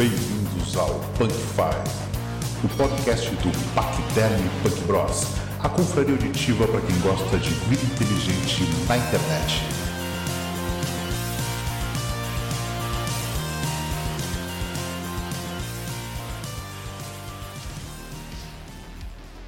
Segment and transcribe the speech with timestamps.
[0.00, 5.26] Bem-vindos ao Punk Five, o podcast do Paquiderme Punk Bros,
[5.62, 9.62] a confraria auditiva para quem gosta de vida inteligente na internet.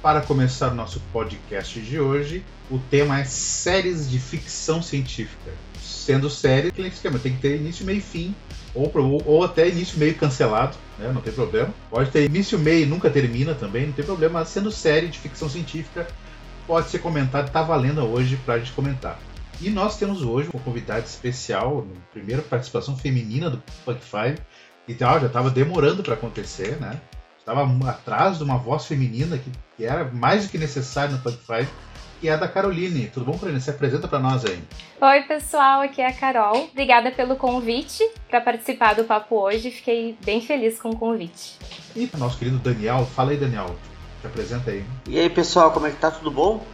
[0.03, 5.51] Para começar nosso podcast de hoje, o tema é séries de ficção científica.
[5.81, 8.35] Sendo série, aquele esquema tem que ter início, meio e fim,
[8.73, 11.11] ou, ou, ou até início meio cancelado, né?
[11.13, 11.73] não tem problema.
[11.89, 14.39] Pode ter início meio e nunca termina também, não tem problema.
[14.39, 16.07] Mas sendo série de ficção científica,
[16.65, 19.19] pode ser comentado, tá valendo hoje para gente comentar.
[19.61, 24.41] E nós temos hoje uma convidada especial, primeira participação feminina do Punk 5,
[24.87, 26.99] e tal, já estava demorando para acontecer, né?
[27.39, 31.37] Estava atrás de uma voz feminina que, que era mais do que necessária no Punk
[31.45, 31.71] 5
[32.23, 33.07] e é da Caroline.
[33.13, 33.61] Tudo bom, Caroline?
[33.61, 34.57] Se apresenta para nós aí.
[35.01, 36.69] Oi, pessoal, aqui é a Carol.
[36.71, 39.69] Obrigada pelo convite para participar do papo hoje.
[39.69, 41.59] Fiquei bem feliz com o convite.
[41.93, 43.75] E nosso querido Daniel, fala aí, Daniel.
[44.21, 44.85] Te apresenta aí.
[45.07, 46.09] E aí, pessoal, como é que tá?
[46.09, 46.65] Tudo bom?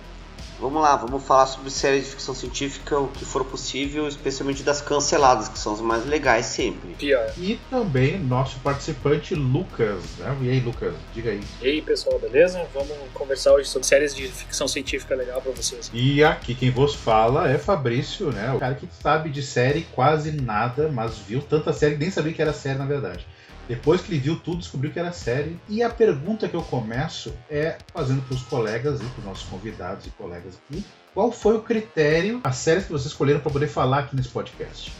[0.60, 4.82] Vamos lá, vamos falar sobre séries de ficção científica, o que for possível, especialmente das
[4.82, 6.96] canceladas, que são as mais legais sempre.
[6.96, 7.32] Pior.
[7.38, 10.04] E também nosso participante Lucas.
[10.18, 10.38] Né?
[10.42, 11.42] E aí, Lucas, diga aí.
[11.62, 12.68] E aí, pessoal, beleza?
[12.74, 15.90] Vamos conversar hoje sobre séries de ficção científica legal pra vocês.
[15.94, 18.52] E aqui quem vos fala é Fabrício, né?
[18.54, 22.34] O cara que sabe de série quase nada, mas viu tanta série que nem sabia
[22.34, 23.26] que era série na verdade.
[23.70, 25.60] Depois que ele viu tudo, descobriu que era série.
[25.70, 29.48] E a pergunta que eu começo é fazendo para os colegas e para os nossos
[29.48, 30.84] convidados e colegas aqui.
[31.14, 34.92] Qual foi o critério, as séries que vocês escolheram para poder falar aqui nesse podcast?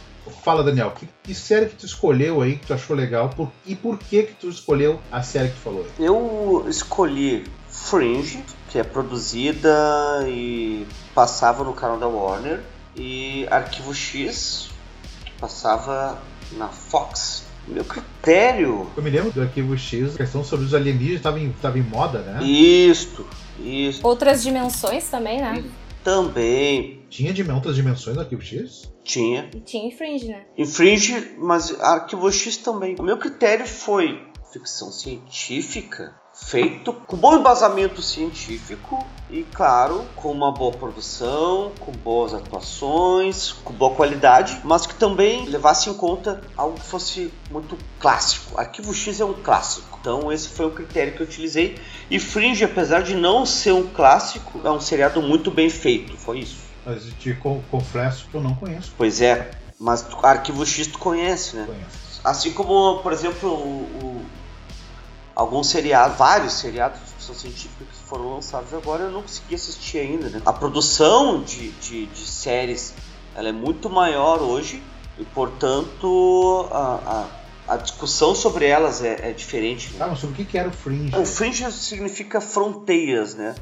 [0.44, 3.76] Fala, Daniel, que, que, série que tu escolheu aí, que tu achou legal, por, e
[3.76, 6.06] por que que tu escolheu a série que tu falou aí?
[6.06, 9.72] Eu escolhi Fringe, que é produzida
[10.28, 12.62] e passava no canal da Warner,
[12.96, 14.70] e Arquivo X,
[15.26, 17.49] que passava na Fox.
[17.70, 18.90] Meu critério.
[18.98, 21.84] Eu me lembro do Arquivo X, a questão sobre os alienígenas estava em, tava em
[21.84, 22.44] moda, né?
[22.44, 23.28] Isto,
[23.60, 24.06] isso.
[24.06, 25.64] Outras dimensões também, né?
[26.04, 27.04] Também.
[27.10, 28.92] Tinha de outras dimensões no Arquivo X?
[29.04, 29.50] Tinha.
[29.54, 30.42] E tinha Infringe, né?
[30.58, 32.96] Infringe, mas Arquivo X também.
[32.98, 40.52] O meu critério foi ficção científica feito com bom embasamento científico e, claro, com uma
[40.52, 46.80] boa produção, com boas atuações, com boa qualidade, mas que também levasse em conta algo
[46.80, 48.60] que fosse muito clássico.
[48.60, 51.80] Arquivo X é um clássico, então esse foi o critério que eu utilizei.
[52.10, 56.40] E Fringe, apesar de não ser um clássico, é um seriado muito bem feito, foi
[56.40, 56.58] isso.
[56.84, 57.36] Mas te
[57.70, 58.94] confesso que eu não conheço.
[58.98, 61.66] Pois é, mas Arquivo X tu conhece, né?
[61.68, 62.20] Conheço.
[62.24, 64.26] Assim como, por exemplo, o, o
[65.36, 70.00] alguns seriados, vários seriados de ficção científica que foram lançados agora, eu não consegui assistir
[70.00, 70.30] ainda.
[70.30, 70.42] Né?
[70.46, 72.94] A produção de, de, de, séries
[73.36, 74.82] ela é muito maior hoje
[75.18, 77.28] e, portanto, a,
[77.68, 79.94] a, a discussão sobre elas é, é diferente.
[79.94, 80.00] Né?
[80.02, 81.16] Ah, mas sobre o que era o Fringe?
[81.16, 83.54] O Fringe significa fronteiras, né?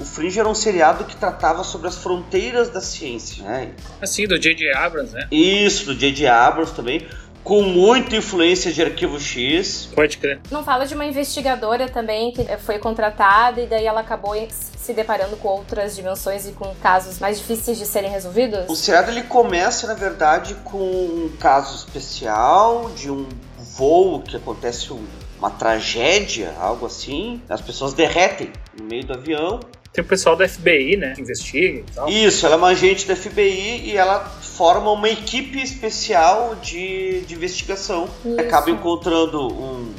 [0.00, 3.74] O Fringe era um seriado que tratava sobre as fronteiras da ciência, né?
[4.00, 4.72] Assim, do J.J.
[4.74, 5.28] Abrams, né?
[5.30, 6.26] Isso, do J.J.
[6.26, 7.06] Abrams também
[7.44, 9.88] com muita influência de Arquivo X.
[9.94, 10.40] Pode crer.
[10.50, 15.36] Não fala de uma investigadora também que foi contratada e daí ela acabou se deparando
[15.36, 18.68] com outras dimensões e com casos mais difíceis de serem resolvidos?
[18.68, 24.92] O seriado ele começa, na verdade, com um caso especial de um voo que acontece
[25.38, 27.40] uma tragédia, algo assim.
[27.48, 29.60] As pessoas derretem no meio do avião
[29.92, 31.12] tem o pessoal da FBI, né?
[31.14, 32.08] Que investiga e tal.
[32.08, 34.20] Isso, ela é uma agente da FBI e ela
[34.56, 38.08] forma uma equipe especial de, de investigação.
[38.24, 38.40] Isso.
[38.40, 39.92] Acaba encontrando um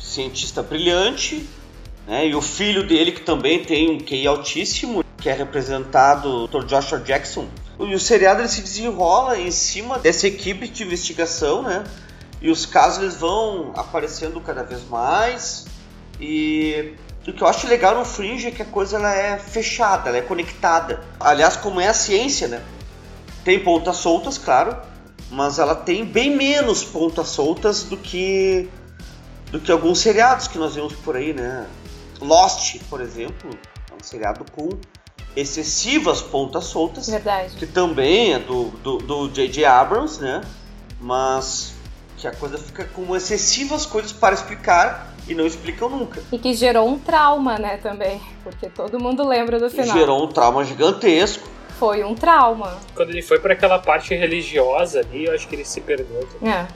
[0.00, 1.48] cientista brilhante,
[2.06, 2.26] né?
[2.26, 6.98] E o filho dele, que também tem um QI altíssimo, que é representado por Joshua
[6.98, 7.46] Jackson.
[7.78, 11.84] E o seriado ele se desenrola em cima dessa equipe de investigação, né?
[12.40, 15.66] E os casos eles vão aparecendo cada vez mais.
[16.20, 16.94] E
[17.26, 20.18] o que eu acho legal no Fringe é que a coisa ela é fechada, ela
[20.18, 21.04] é conectada.
[21.20, 22.62] Aliás, como é a ciência, né?
[23.44, 24.76] Tem pontas soltas, claro,
[25.30, 28.68] mas ela tem bem menos pontas soltas do que
[29.50, 31.66] do que alguns seriados que nós vemos por aí, né?
[32.20, 33.50] Lost, por exemplo,
[33.90, 34.70] é um seriado com
[35.36, 37.08] excessivas pontas soltas.
[37.08, 37.56] Verdade.
[37.56, 39.64] Que também é do J.J.
[39.64, 40.42] Abrams, né?
[41.00, 41.74] Mas
[42.16, 46.22] que a coisa fica com excessivas coisas para explicar e não explicam nunca.
[46.30, 49.86] E que gerou um trauma, né, também, porque todo mundo lembra do final.
[49.86, 51.48] E gerou um trauma gigantesco.
[51.82, 52.78] Foi um trauma.
[52.94, 56.24] Quando ele foi para aquela parte religiosa ali, eu acho que ele se perdeu.
[56.28, 56.54] Também.
[56.54, 56.68] É.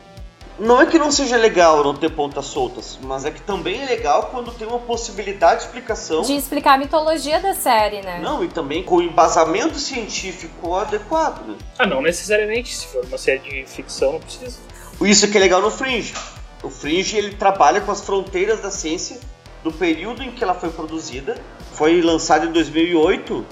[0.58, 3.86] Não é que não seja legal não ter pontas soltas, mas é que também é
[3.86, 6.22] legal quando tem uma possibilidade de explicação.
[6.22, 8.18] De explicar a mitologia da série, né?
[8.20, 11.56] Não, e também com o embasamento científico adequado, né?
[11.78, 12.74] Ah, não necessariamente.
[12.74, 14.58] Se for uma série de ficção, não precisa.
[15.02, 16.14] Isso que é legal no Fringe.
[16.64, 19.20] O Fringe ele trabalha com as fronteiras da ciência
[19.62, 21.36] do período em que ela foi produzida.
[21.74, 23.46] Foi lançada em 2008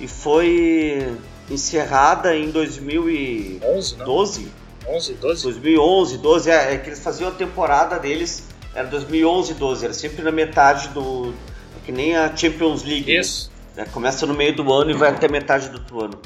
[0.00, 1.16] e foi
[1.50, 3.58] encerrada em 2012.
[3.64, 4.52] 11,
[4.88, 5.14] 11 12?
[5.44, 8.44] 2011, 12, é, é, que eles faziam a temporada deles,
[8.74, 11.32] era 2011, 12, era sempre na metade do.
[11.76, 13.16] É que nem a Champions League.
[13.16, 13.50] Isso.
[13.76, 13.86] Né?
[13.92, 16.18] Começa no meio do ano e vai até metade do outro ano.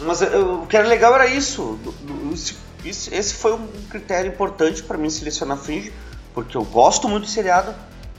[0.00, 1.78] Mas eu, o que era legal era isso.
[2.84, 5.92] Esse, esse foi um critério importante para mim selecionar Fringe,
[6.34, 7.74] porque eu gosto muito do seriado,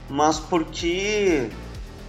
[0.09, 1.49] mas porque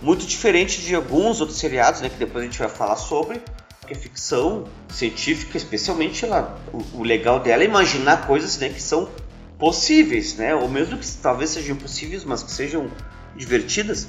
[0.01, 3.41] muito diferente de alguns outros seriados, né, que depois a gente vai falar sobre,
[3.87, 8.83] que é ficção científica, especialmente ela, o, o, legal dela é imaginar coisas né, que
[8.83, 9.09] são
[9.59, 12.91] possíveis, né, ou mesmo que talvez sejam impossíveis, mas que sejam
[13.37, 14.05] divertidas.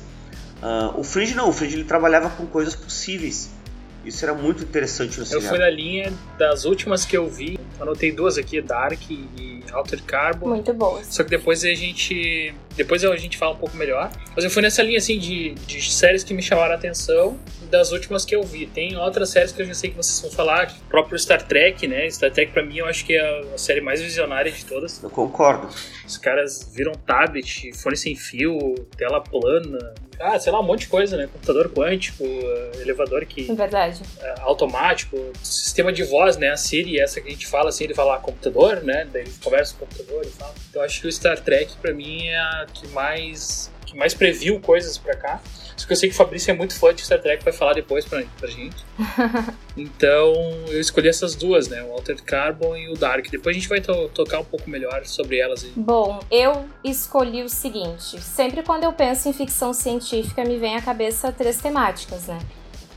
[0.61, 3.49] Uh, o Fringe não, o Fringe ele trabalhava com coisas possíveis.
[4.05, 5.45] Isso era muito interessante no seriado.
[5.45, 10.03] Eu fui na linha das últimas que eu vi, anotei duas aqui, Dark e Altered
[10.03, 10.47] Carbon.
[10.49, 11.07] Muito boas.
[11.07, 12.53] Só que depois a gente.
[12.75, 14.11] Depois a gente fala um pouco melhor.
[14.35, 17.37] Mas eu fui nessa linha assim de, de séries que me chamaram a atenção
[17.69, 18.67] das últimas que eu vi.
[18.67, 21.87] Tem outras séries que eu já sei que vocês vão falar, o próprio Star Trek,
[21.87, 22.09] né?
[22.09, 25.01] Star Trek pra mim eu acho que é a série mais visionária de todas.
[25.03, 25.67] Eu concordo.
[26.05, 30.87] Os caras viram tablet, fone sem fio, tela plana, ah, sei lá, um monte de
[30.87, 31.27] coisa, né?
[31.31, 32.23] Computador quântico,
[32.79, 33.49] elevador que.
[33.49, 34.01] É verdade.
[34.19, 36.49] É, automático, sistema de voz, né?
[36.49, 39.07] A Siri, essa que a gente fala assim, ele fala ah, computador, né?
[39.11, 40.53] Daí ele conversa com o computador e fala.
[40.69, 43.71] Então acho que o Star Trek, pra mim, é a que mais.
[43.85, 45.41] que mais previu coisas pra cá.
[45.79, 47.73] Só que eu sei que o Fabrício é muito fã de Star Trek, vai falar
[47.73, 48.75] depois pra, pra gente.
[49.77, 50.33] então
[50.67, 51.81] eu escolhi essas duas, né?
[51.83, 53.25] O Altered Carbon e o Dark.
[53.31, 55.65] Depois a gente vai to tocar um pouco melhor sobre elas.
[55.77, 60.81] Bom, eu escolhi o seguinte: sempre quando eu penso em ficção científica, me vem à
[60.81, 62.39] cabeça três temáticas, né?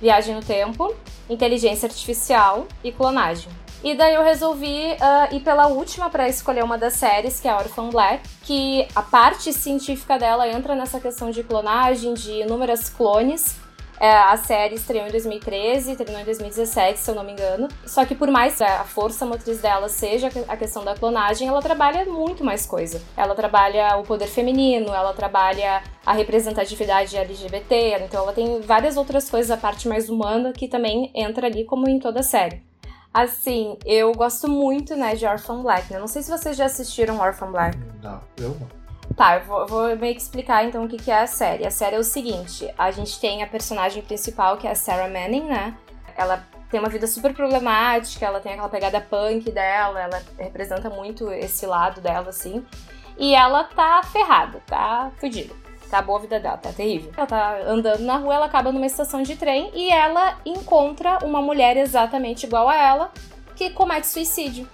[0.00, 0.93] Viagem no tempo,
[1.31, 3.62] inteligência artificial e clonagem.
[3.84, 7.55] E daí eu resolvi uh, ir pela última para escolher uma das séries, que é
[7.55, 13.56] Orphan Black, que a parte científica dela entra nessa questão de clonagem, de inúmeras clones.
[13.99, 17.69] É, a série estreou em 2013, terminou em 2017, se eu não me engano.
[17.84, 21.62] Só que por mais que a força motriz dela seja a questão da clonagem, ela
[21.62, 23.02] trabalha muito mais coisa.
[23.17, 29.29] Ela trabalha o poder feminino, ela trabalha a representatividade LGBT, então ela tem várias outras
[29.31, 32.71] coisas, a parte mais humana, que também entra ali como em toda a série.
[33.12, 35.99] Assim, eu gosto muito, né, de Orphan Black, né?
[35.99, 37.79] Não sei se vocês já assistiram Orphan Black.
[38.03, 38.82] Não, eu não.
[39.14, 41.67] Tá, eu vou, vou, meio que explicar então o que, que é a série.
[41.67, 45.09] A série é o seguinte: a gente tem a personagem principal, que é a Sarah
[45.09, 45.76] Manning, né?
[46.17, 51.31] Ela tem uma vida super problemática, ela tem aquela pegada punk dela, ela representa muito
[51.31, 52.65] esse lado dela, assim.
[53.19, 55.12] E ela tá ferrada, tá
[55.93, 55.97] fodida.
[55.97, 57.12] Acabou a vida dela, tá terrível.
[57.17, 61.43] Ela tá andando na rua, ela acaba numa estação de trem e ela encontra uma
[61.43, 63.12] mulher exatamente igual a ela
[63.55, 64.69] que comete suicídio.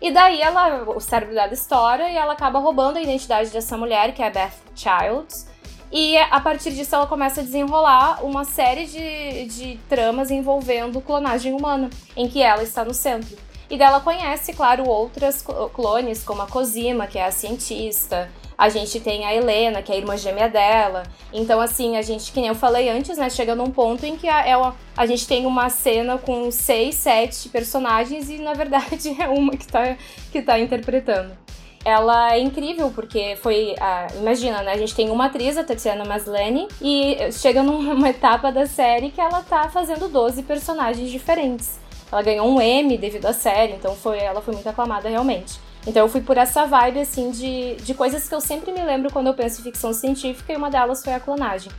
[0.00, 4.12] E daí ela, o cérebro dela estoura e ela acaba roubando a identidade dessa mulher,
[4.14, 5.48] que é Beth Childs.
[5.90, 11.52] E a partir disso ela começa a desenrolar uma série de, de tramas envolvendo clonagem
[11.52, 13.36] humana, em que ela está no centro.
[13.70, 15.44] E dela conhece, claro, outras
[15.74, 19.94] clones, como a Cosima, que é a cientista, a gente tem a Helena, que é
[19.94, 21.04] a irmã gêmea dela.
[21.32, 23.30] Então, assim, a gente, que nem eu falei antes, né?
[23.30, 26.96] Chega num ponto em que a, é a, a gente tem uma cena com seis,
[26.96, 29.96] sete personagens e, na verdade, é uma que tá,
[30.32, 31.36] que tá interpretando
[31.84, 33.74] ela é incrível, porque foi.
[33.80, 34.72] Ah, imagina, né?
[34.72, 39.20] A gente tem uma atriz, a Tatiana Maslany, e chega numa etapa da série que
[39.20, 41.78] ela tá fazendo 12 personagens diferentes.
[42.10, 45.60] Ela ganhou um M devido à série, então foi, ela foi muito aclamada realmente.
[45.86, 49.12] Então eu fui por essa vibe, assim, de, de coisas que eu sempre me lembro
[49.12, 51.70] quando eu penso em ficção científica, e uma delas foi a clonagem.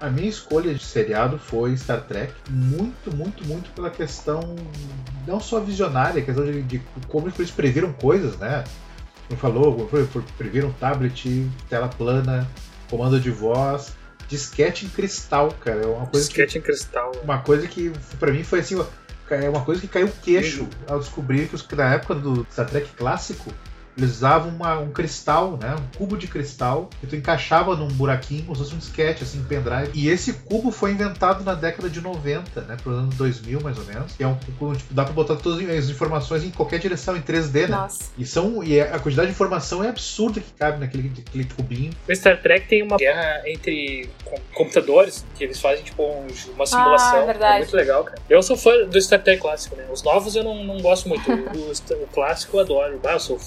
[0.00, 4.40] A minha escolha de seriado foi Star Trek, muito, muito, muito pela questão
[5.26, 8.64] não só visionária, questão de, de como eles previram coisas, né?
[9.28, 9.88] Como falou,
[10.36, 12.48] previram tablet, tela plana,
[12.90, 13.94] comando de voz,
[14.32, 15.82] disquete em cristal, cara.
[15.82, 17.12] É uma coisa disquete que, em cristal.
[17.22, 18.82] Uma coisa que para mim foi assim,
[19.30, 22.46] é uma coisa que caiu o queixo ao descobrir que, os, que na época do
[22.50, 23.52] Star Trek clássico
[23.96, 25.74] eles usavam uma, um cristal, né?
[25.74, 29.40] Um cubo de cristal que tu encaixava num buraquinho, como se fosse um disquete, assim,
[29.40, 29.90] um pendrive.
[29.94, 32.76] E esse cubo foi inventado na década de 90, né?
[32.82, 34.14] Pro ano 2000, mais ou menos.
[34.18, 37.22] E é um cubo, tipo, dá pra botar todas as informações em qualquer direção, em
[37.22, 37.76] 3D, né?
[37.76, 38.10] Nossa.
[38.16, 41.92] E, são, e a quantidade de informação é absurda que cabe naquele, naquele cubinho.
[42.08, 44.08] O Star Trek tem uma guerra entre
[44.54, 46.02] computadores, que eles fazem, tipo,
[46.54, 47.20] uma simulação.
[47.20, 47.54] Ah, é verdade.
[47.56, 48.18] É muito legal, cara.
[48.28, 49.84] Eu sou fã do Star Trek clássico, né?
[49.92, 51.28] Os novos eu não, não gosto muito.
[51.30, 53.00] o, o, clássico eu adoro.
[53.04, 53.38] Ah, eu sou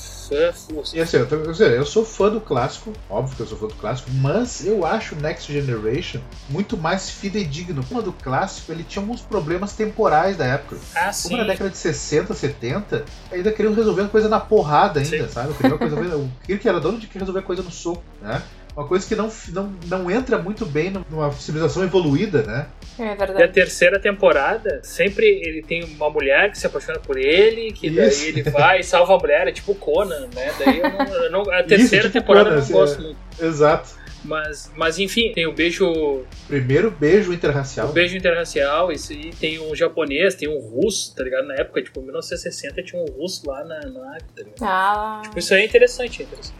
[0.49, 0.97] assim.
[0.97, 3.73] E assim, eu, tô- eu sou fã do clássico, óbvio que eu sou fã do
[3.75, 7.83] clássico, mas eu acho o Next Generation muito mais fidedigno.
[7.85, 10.77] Como do clássico, ele tinha alguns problemas temporais da época.
[10.95, 11.37] Ah, Como sim.
[11.37, 15.29] na década de 60, 70, ainda queriam resolver coisa na porrada ainda, Sim.
[15.29, 15.49] sabe?
[15.49, 18.41] Eu queria coisa, o Kirk era dono de que resolver coisa no soco, né?
[18.75, 22.67] Uma coisa que não, não, não entra muito bem numa civilização evoluída, né?
[22.97, 23.51] É E a verdade.
[23.53, 28.25] terceira temporada, sempre ele tem uma mulher que se apaixona por ele, que daí Isso.
[28.25, 30.53] ele vai e salva a mulher, é tipo Conan, né?
[30.57, 33.03] Daí eu não, eu não- a terceira tipo temporada Conan, eu não gosto é.
[33.03, 33.17] muito.
[33.41, 34.05] Exato.
[34.23, 37.89] Mas, mas enfim, tem o beijo, Primeiro beijo interracial.
[37.89, 41.45] o beijo interracial, isso aí tem um japonês, tem um russo, tá ligado?
[41.45, 44.63] Na época, tipo, 1960 tinha um russo lá na, na África, tá ligado?
[44.63, 46.55] Ah, Isso aí é interessante, é interessante.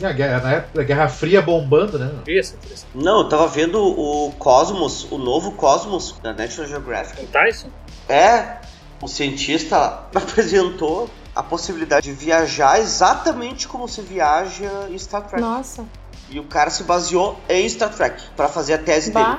[0.00, 2.10] Sim, a guerra, na época da Guerra Fria bombando, né?
[2.26, 2.56] Isso.
[2.94, 7.22] Não, eu tava vendo o Cosmos, o novo Cosmos da National Geographic.
[7.24, 7.68] O Tyson?
[8.08, 8.56] É,
[9.02, 9.76] o cientista
[10.14, 15.40] apresentou a possibilidade de viajar exatamente como se viaja em Star Trek.
[15.40, 15.84] nossa.
[16.28, 19.24] E o cara se baseou em Star Trek pra fazer a tese dele.
[19.24, 19.38] Bah.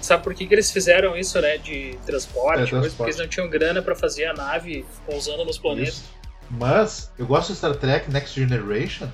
[0.00, 1.58] Sabe por que, que eles fizeram isso, né?
[1.58, 2.70] De transporte, É, coisa?
[2.80, 2.96] transporte.
[2.96, 5.94] Porque eles não tinham grana pra fazer a nave pousando nos planetas.
[5.94, 6.04] Isso.
[6.50, 9.08] Mas eu gosto do Star Trek Next Generation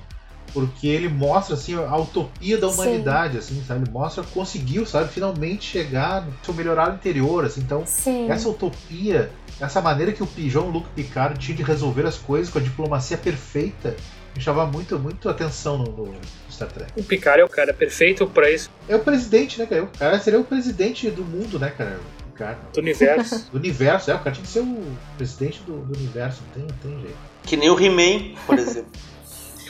[0.53, 2.73] porque ele mostra assim a utopia da Sim.
[2.73, 3.83] humanidade, assim, sabe?
[3.83, 7.61] Ele mostra conseguiu, sabe, finalmente chegar no seu melhorar interior, assim.
[7.61, 8.29] Então, Sim.
[8.29, 12.59] essa utopia, essa maneira que o João Luke Picard tinha de resolver as coisas com
[12.59, 13.95] a diplomacia perfeita,
[14.35, 16.15] me chamava muito, muito atenção no, no
[16.49, 16.91] Star Trek.
[16.95, 19.83] O Picard é o cara perfeito pra isso, É o presidente, né, cara?
[19.83, 21.99] O cara seria o presidente do mundo, né, cara?
[21.99, 22.57] O Picard.
[22.73, 23.47] do universo.
[23.51, 26.63] Do universo, é, o cara tinha que ser o presidente do, do universo, não tem,
[26.63, 27.17] não tem jeito.
[27.43, 28.91] Que nem o He-Man, por exemplo.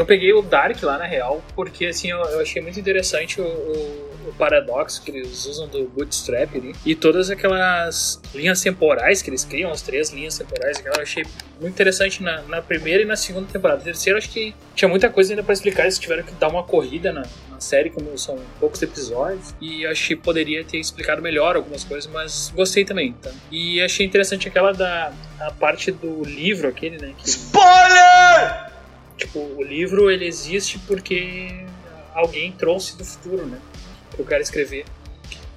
[0.01, 3.46] Eu peguei o Dark lá na real, porque assim, eu, eu achei muito interessante o,
[3.46, 6.75] o- o paradoxo que eles usam do Bootstrap ali.
[6.86, 11.24] E todas aquelas linhas temporais que eles criam, as três linhas temporais, aquela eu achei
[11.60, 13.79] muito interessante na, na primeira e na segunda temporada.
[13.79, 16.63] Na terceira, acho que tinha muita coisa ainda pra explicar, eles tiveram que dar uma
[16.63, 19.53] corrida na, na série, como são poucos episódios.
[19.60, 23.31] E achei que poderia ter explicado melhor algumas coisas, mas gostei também, tá?
[23.51, 27.13] E achei interessante aquela da a parte do livro, aquele, né?
[27.17, 28.71] Que Spoiler!
[29.22, 31.63] Tipo, o livro ele existe porque
[32.13, 33.60] alguém trouxe do futuro, né?
[34.16, 34.84] Pro cara escrever.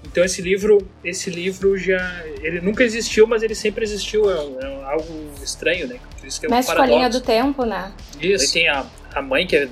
[0.04, 4.30] Então esse livro, esse livro já, ele nunca existiu, mas ele sempre existiu.
[4.30, 5.98] É, é algo estranho, né?
[6.20, 7.90] Por isso que é um Mexe com a linha do tempo, né?
[8.20, 8.44] Isso.
[8.44, 9.66] Aí tem a, a mãe que é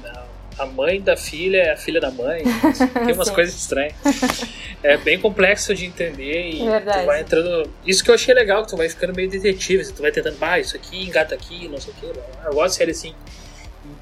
[0.59, 2.43] a mãe da filha é a filha da mãe.
[3.05, 3.95] Tem umas coisas estranhas.
[4.85, 7.03] É bem complexo de entender e Verdade.
[7.03, 7.71] tu vai entrando.
[7.87, 10.59] Isso que eu achei legal, que tu vai ficando meio detetive, tu vai tentando, ah,
[10.59, 12.07] isso aqui engata aqui, não sei o que.
[12.45, 13.15] Eu gosto de série assim.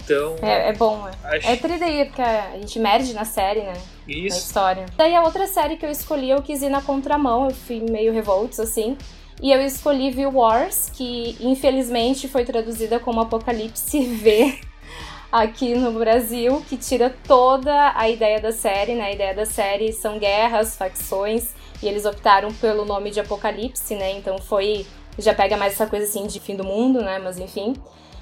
[0.05, 1.13] Então, É, é bom, né?
[1.25, 3.73] acho É tridaí, porque a gente merde na série, né?
[3.73, 4.39] Na isso.
[4.39, 4.87] história.
[4.97, 8.13] Daí a outra série que eu escolhi, eu quis ir na contramão, eu fui meio
[8.13, 8.97] revolts, assim.
[9.43, 14.61] E eu escolhi View Wars, que infelizmente foi traduzida como Apocalipse V
[15.33, 19.05] aqui no Brasil, que tira toda a ideia da série, né?
[19.05, 24.13] A ideia da série são guerras, facções, e eles optaram pelo nome de Apocalipse, né?
[24.13, 24.87] Então foi.
[25.19, 27.19] Já pega mais essa coisa assim de fim do mundo, né?
[27.19, 27.75] Mas enfim.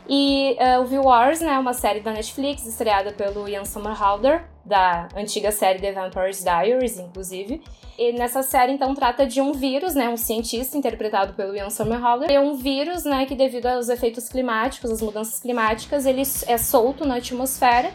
[0.08, 5.08] E eh, o View Wars, né, uma série da Netflix, estreada pelo Ian Somerhalder, da
[5.14, 7.62] antiga série The Vampire's Diaries, inclusive.
[7.98, 12.30] E nessa série, então, trata de um vírus, né, um cientista interpretado pelo Ian Somerhalder.
[12.30, 17.04] É um vírus, né, que devido aos efeitos climáticos, às mudanças climáticas, ele é solto
[17.04, 17.92] na atmosfera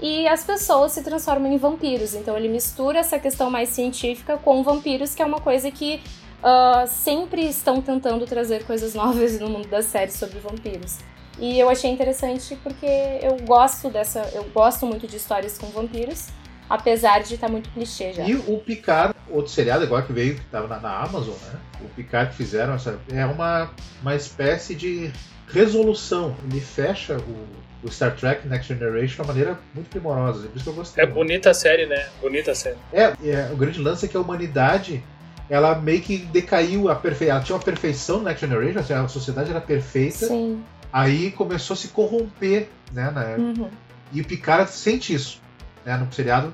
[0.00, 2.14] e as pessoas se transformam em vampiros.
[2.14, 6.00] Então ele mistura essa questão mais científica com vampiros, que é uma coisa que
[6.42, 10.98] ah, sempre estão tentando trazer coisas novas no mundo da série sobre vampiros.
[11.40, 12.86] E eu achei interessante porque
[13.22, 14.30] eu gosto dessa.
[14.34, 16.28] Eu gosto muito de histórias com vampiros,
[16.68, 18.24] apesar de estar muito clichê já.
[18.24, 21.58] E o Picard, outro seriado agora que veio, que estava na, na Amazon, né?
[21.80, 23.70] O Picard que fizeram, essa, é uma,
[24.02, 25.10] uma espécie de
[25.48, 26.36] resolução.
[26.44, 30.46] Ele fecha o, o Star Trek Next Generation de uma maneira muito primorosa.
[30.46, 31.02] Por isso que eu gostei.
[31.02, 32.06] É bonita a série, né?
[32.20, 32.76] Bonita a série.
[32.92, 35.02] É, é, o grande lance é que a humanidade
[35.48, 37.26] ela meio que decaiu a perfe...
[37.26, 40.62] ela tinha uma perfeição no Next Generation, assim, a sociedade era perfeita, Sim.
[40.92, 43.10] Aí começou a se corromper, né?
[43.10, 43.36] né?
[43.38, 43.70] Uhum.
[44.12, 45.40] E o Picard sente isso,
[45.84, 45.96] né?
[45.96, 46.52] No seriado,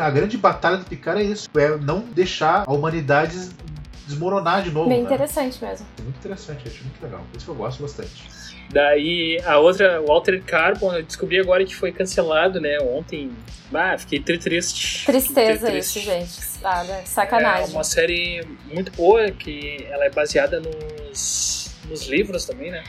[0.00, 3.54] a grande batalha do Picard é isso, é não deixar a humanidade des-
[4.06, 4.88] desmoronar de novo.
[4.88, 5.04] Bem né?
[5.04, 5.86] interessante mesmo.
[5.98, 7.20] É muito interessante, acho muito legal.
[7.30, 8.38] Por isso que eu gosto bastante.
[8.70, 12.78] Daí a outra, o Altered Carbon, eu descobri agora que foi cancelado, né?
[12.80, 13.30] Ontem.
[13.72, 15.06] Ah, fiquei tri triste.
[15.06, 16.00] Tristeza isso, triste.
[16.00, 16.40] gente.
[16.64, 17.00] Ah, né?
[17.02, 17.74] É Sacanagem.
[17.74, 18.42] uma série
[18.72, 22.82] muito boa, que ela é baseada nos, nos livros também, né?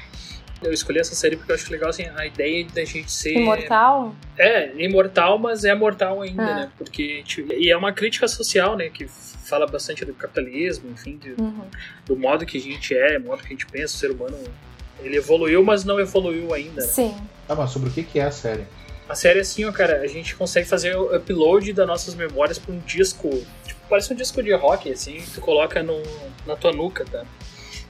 [0.62, 3.34] Eu escolhi essa série porque eu acho legal assim, a ideia da gente ser.
[3.34, 4.14] Imortal?
[4.38, 6.56] É, imortal, mas é mortal ainda, Ah.
[6.56, 6.72] né?
[6.78, 7.24] Porque.
[7.24, 8.90] tipo, E é uma crítica social, né?
[8.90, 11.64] Que fala bastante do capitalismo, enfim, de- Uhum.
[12.06, 14.38] do modo que a gente é, do modo que a gente pensa, o ser humano
[15.02, 16.82] Ele evoluiu, mas não evoluiu ainda.
[16.82, 16.88] Né?
[16.88, 17.16] Sim.
[17.48, 18.66] Tá, mas sobre o que que é a série?
[19.08, 22.60] A série é assim, ó, cara, a gente consegue fazer o upload das nossas memórias
[22.60, 23.30] pra um disco,
[23.66, 26.04] tipo, parece um disco de rock, assim, tu coloca no,
[26.46, 27.24] na tua nuca, tá?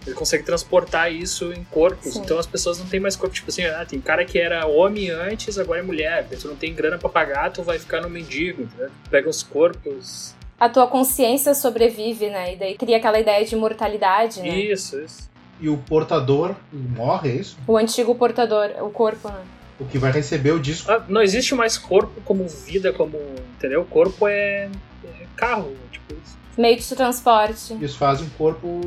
[0.09, 2.13] Ele consegue transportar isso em corpos.
[2.13, 2.21] Sim.
[2.21, 3.33] Então as pessoas não têm mais corpo.
[3.33, 6.27] Tipo assim, ah, tem cara que era homem antes, agora é mulher.
[6.27, 8.89] Tu não tem grana pra pagar, tu vai ficar no mendigo, entendeu?
[9.09, 10.33] Pega os corpos.
[10.59, 12.53] A tua consciência sobrevive, né?
[12.53, 14.49] E daí cria aquela ideia de imortalidade, né?
[14.49, 15.29] Isso, isso.
[15.61, 17.57] E o portador morre, é isso?
[17.67, 19.41] O antigo portador, o corpo, né?
[19.79, 20.91] O que vai receber o disco.
[20.91, 23.17] Ah, não existe mais corpo como vida, como.
[23.57, 23.85] Entendeu?
[23.85, 24.69] Corpo é,
[25.03, 26.37] é carro, tipo isso.
[26.59, 27.71] Meio de transporte.
[27.71, 28.81] Eles fazem um corpo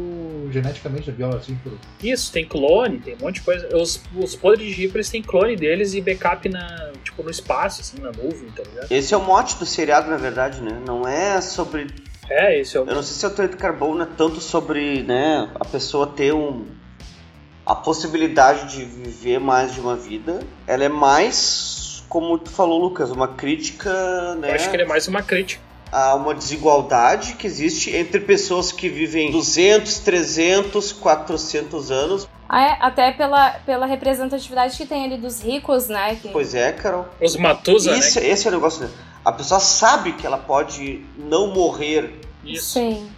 [0.50, 1.72] geneticamente viola, assim, por...
[2.02, 3.74] Isso, tem clone, tem um monte de coisa.
[3.74, 8.50] Os, os podres têm clone deles e backup na, tipo, no espaço, assim, na nuvem,
[8.50, 8.92] tá ligado?
[8.92, 10.82] Esse é o mote do seriado, na verdade, né?
[10.86, 11.86] Não é sobre.
[12.28, 12.84] É, esse é o.
[12.84, 16.34] Eu não sei se o teoria do carbono é tanto sobre, né, a pessoa ter
[16.34, 16.66] um.
[17.64, 20.40] a possibilidade de viver mais de uma vida.
[20.66, 24.50] Ela é mais, como tu falou, Lucas, uma crítica, né?
[24.50, 25.71] Eu acho que ele é mais uma crítica.
[25.92, 32.26] A uma desigualdade que existe entre pessoas que vivem 200, 300, 400 anos.
[32.49, 32.76] Ah, é?
[32.80, 36.16] Até pela, pela representatividade que tem ali dos ricos, né?
[36.16, 36.28] Que...
[36.28, 37.06] Pois é, Carol.
[37.20, 38.28] Os Matusa, Isso, né?
[38.28, 38.82] esse é o negócio.
[38.84, 38.90] né?
[39.25, 42.18] A pessoa sabe que ela pode não morrer.
[42.44, 42.72] Isso.
[42.75, 43.08] Sim.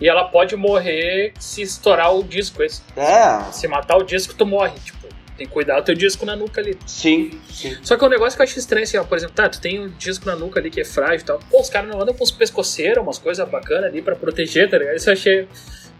[0.00, 2.62] E ela pode morrer se estourar o disco.
[2.62, 2.82] Esse.
[2.96, 4.72] É, Se matar o disco, tu morre.
[4.84, 5.01] Tipo,
[5.36, 6.78] tem que cuidar do teu disco na nuca ali.
[6.86, 7.76] sim, sim.
[7.82, 9.60] Só que é um negócio que eu acho estranho, assim, ó, por exemplo, tá, tu
[9.60, 11.40] tem um disco na nuca ali que é frágil e tal.
[11.50, 14.78] Pô, os caras não andam com uns pescoceiros, umas coisas bacanas ali pra proteger, tá
[14.78, 14.96] ligado?
[14.96, 15.48] Isso eu achei.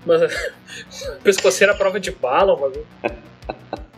[0.05, 0.19] Uma...
[1.23, 2.87] pescoceira à prova de bala, um bagulho.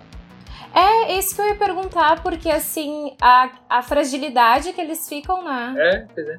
[0.77, 5.75] É, isso que eu ia perguntar, porque assim, a, a fragilidade que eles ficam, né?
[5.79, 6.39] É, pois é.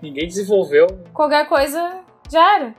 [0.00, 0.86] Ninguém desenvolveu.
[1.12, 2.74] Qualquer coisa já era.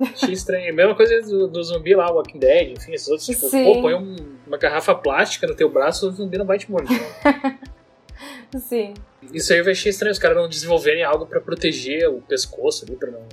[0.00, 0.66] Achei estranho.
[0.66, 3.62] É a mesma coisa do, do zumbi lá, Walking Dead, enfim, esses outros, tipo, Sim.
[3.64, 4.16] pô, põe um-
[4.52, 7.00] uma garrafa plástica no teu braço, o zumbi não vai te morder.
[8.68, 8.92] Sim.
[9.32, 12.94] Isso aí eu achei estranho, os caras não desenvolverem algo pra proteger o pescoço ali,
[12.94, 13.26] pra não,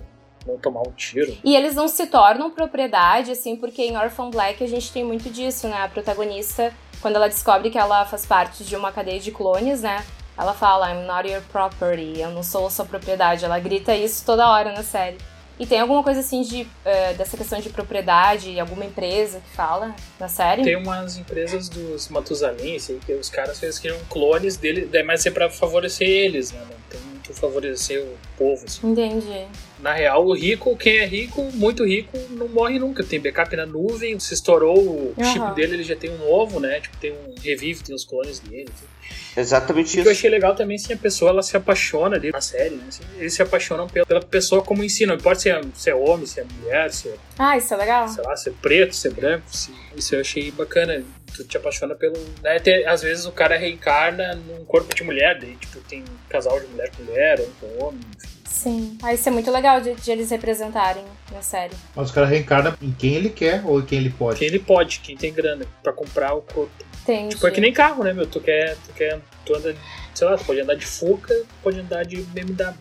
[0.47, 1.37] não tomar um tiro.
[1.43, 5.29] E eles não se tornam propriedade, assim, porque em Orphan Black a gente tem muito
[5.29, 5.81] disso, né?
[5.81, 10.05] A protagonista, quando ela descobre que ela faz parte de uma cadeia de clones, né?
[10.37, 13.43] Ela fala, I'm not your property, eu não sou sua propriedade.
[13.43, 15.17] Ela grita isso toda hora na série.
[15.59, 19.93] E tem alguma coisa assim de eh, dessa questão de propriedade, alguma empresa que fala
[20.17, 20.63] na série?
[20.63, 25.31] Tem umas empresas dos Matusalém, assim, que os caras eles criam clones dele, mas é
[25.31, 26.61] pra favorecer eles, né?
[26.61, 28.87] Não tem muito favorecer o povo, assim.
[28.89, 29.47] Entendi.
[29.81, 33.01] Na real, o rico, quem é rico, muito rico, não morre nunca.
[33.03, 35.31] Tem backup na nuvem, se estourou o Aham.
[35.31, 36.81] chip dele, ele já tem um novo, né?
[36.81, 38.65] Tipo, tem um revive, tem os clones dele.
[38.65, 38.89] tudo.
[39.37, 40.11] Exatamente O que eu isso.
[40.11, 42.83] achei legal também, assim, a pessoa ela se apaixona ali na série, né?
[42.89, 45.95] Assim, eles se apaixonam pela, pessoa como em si, não importa se é, se é
[45.95, 48.07] homem, se é mulher, se é, Ah, isso é legal.
[48.09, 49.45] sei lá, se é preto, se é branco.
[49.49, 51.03] se- isso eu achei bacana.
[51.35, 52.17] Tu te apaixona pelo.
[52.43, 52.59] Né?
[52.59, 56.59] Tem- às vezes o cara reencarna num corpo de mulher, daí, tipo, tem um casal
[56.59, 58.38] de mulher com mulher, ou com homem, enfim.
[58.49, 58.97] Sim.
[59.01, 61.73] Ah, isso é muito legal de, de eles representarem na série.
[61.95, 64.39] Mas o cara reencarna em quem ele quer ou em quem ele pode.
[64.39, 66.71] Quem ele pode, quem tem grana pra comprar o corpo.
[67.03, 67.35] Entendi.
[67.35, 68.25] Tipo, é que nem carro, né, meu?
[68.25, 69.75] Tu quer, tu quer, tu anda,
[70.13, 71.33] sei lá, tu pode andar de Fuca,
[71.63, 72.73] pode andar de BMW.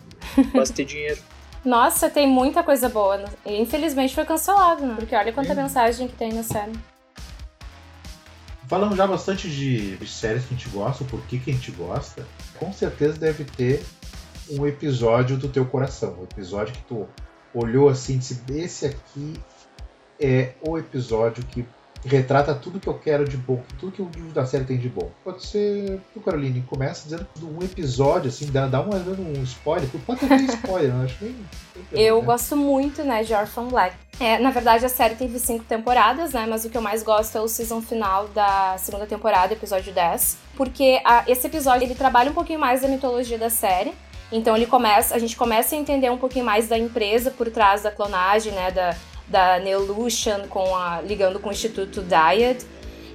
[0.53, 1.21] Basta ter dinheiro.
[1.63, 3.23] Nossa, tem muita coisa boa.
[3.45, 4.95] e Infelizmente foi cancelado, né?
[4.97, 6.73] Porque olha quanta mensagem que tem na série.
[8.67, 11.71] Falamos já bastante de, de séries que a gente gosta, o porquê que a gente
[11.71, 12.25] gosta.
[12.57, 13.83] Com certeza deve ter
[14.51, 16.15] um episódio do teu coração.
[16.19, 17.07] Um episódio que tu
[17.53, 19.33] olhou assim e disse: esse aqui
[20.19, 21.65] é o episódio que
[22.05, 24.87] retrata tudo que eu quero de bom, tudo que o livro da série tem de
[24.87, 25.11] bom.
[25.21, 29.89] Pode ser tu, Caroline, começa dizendo um episódio, assim, dá, dá uma, um spoiler.
[30.05, 31.35] Pode ter spoiler, não acho nem.
[31.91, 32.25] nem Eu né?
[32.25, 33.95] gosto muito, né, de Orphan Black.
[34.17, 36.45] É, na verdade, a série teve cinco temporadas, né?
[36.49, 40.37] Mas o que eu mais gosto é o season final da segunda temporada, episódio 10.
[40.55, 43.93] Porque a- esse episódio, ele trabalha um pouquinho mais da mitologia da série.
[44.31, 47.83] Então ele começa, a gente começa a entender um pouquinho mais da empresa por trás
[47.83, 48.71] da clonagem, né?
[48.71, 48.95] Da,
[49.27, 52.63] da Neolution com a, ligando com o Instituto Dyad.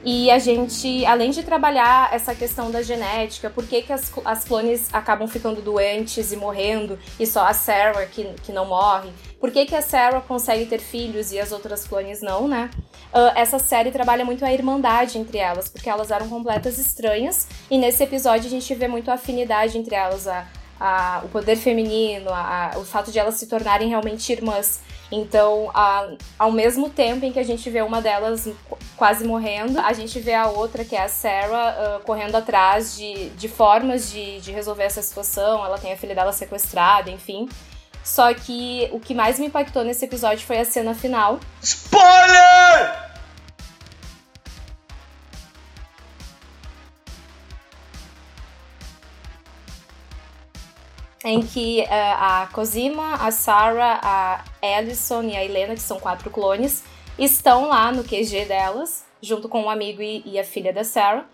[0.06, 4.44] E a gente, além de trabalhar essa questão da genética, por que, que as, as
[4.44, 9.08] clones acabam ficando doentes e morrendo, e só a Sarah que, que não morre?
[9.40, 12.68] Por que, que a Sarah consegue ter filhos e as outras clones não, né?
[13.14, 17.78] Ah, essa série trabalha muito a irmandade entre elas, porque elas eram completas estranhas, e
[17.78, 20.46] nesse episódio a gente vê muito a afinidade entre elas, a,
[20.80, 24.80] a- o poder feminino, a- o fato de elas se tornarem realmente irmãs.
[25.12, 26.08] Então, a-
[26.38, 30.18] ao mesmo tempo em que a gente vê uma delas qu- quase morrendo, a gente
[30.18, 34.50] vê a outra, que é a Sarah, ah, correndo atrás de, de formas de, de
[34.50, 35.64] resolver essa situação.
[35.64, 37.48] Ela tem a filha dela sequestrada, enfim.
[38.02, 43.03] Só que o que mais me impactou nesse episódio foi a cena final, Spoiler!
[51.24, 56.30] Em que uh, a Cosima, a Sarah, a Alison e a Helena, que são quatro
[56.30, 56.84] clones,
[57.18, 61.24] estão lá no QG delas, junto com um amigo e, e a filha da Sarah.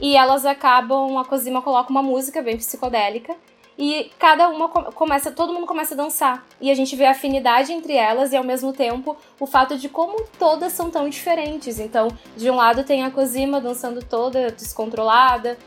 [0.00, 3.34] E elas acabam, a Cosima coloca uma música bem psicodélica
[3.78, 6.46] e cada uma começa, todo mundo começa a dançar.
[6.60, 9.88] E a gente vê a afinidade entre elas e ao mesmo tempo o fato de
[9.88, 11.78] como todas são tão diferentes.
[11.78, 15.58] Então, de um lado tem a Cosima dançando toda descontrolada,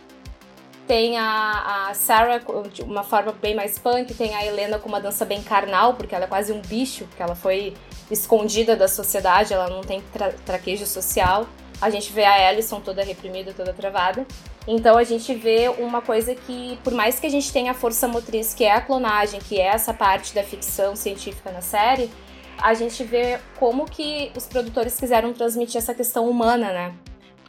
[0.90, 2.42] tem a, a Sarah
[2.74, 6.16] de uma forma bem mais punk, tem a Helena com uma dança bem carnal, porque
[6.16, 7.76] ela é quase um bicho, porque ela foi
[8.10, 11.46] escondida da sociedade, ela não tem tra traquejo social.
[11.80, 14.26] A gente vê a Alison toda reprimida, toda travada.
[14.68, 18.08] Então a gente vê uma coisa que, por mais que a gente tenha a força
[18.08, 22.10] motriz, que é a clonagem, que é essa parte da ficção científica na série,
[22.58, 26.96] a gente vê como que os produtores quiseram transmitir essa questão humana, né?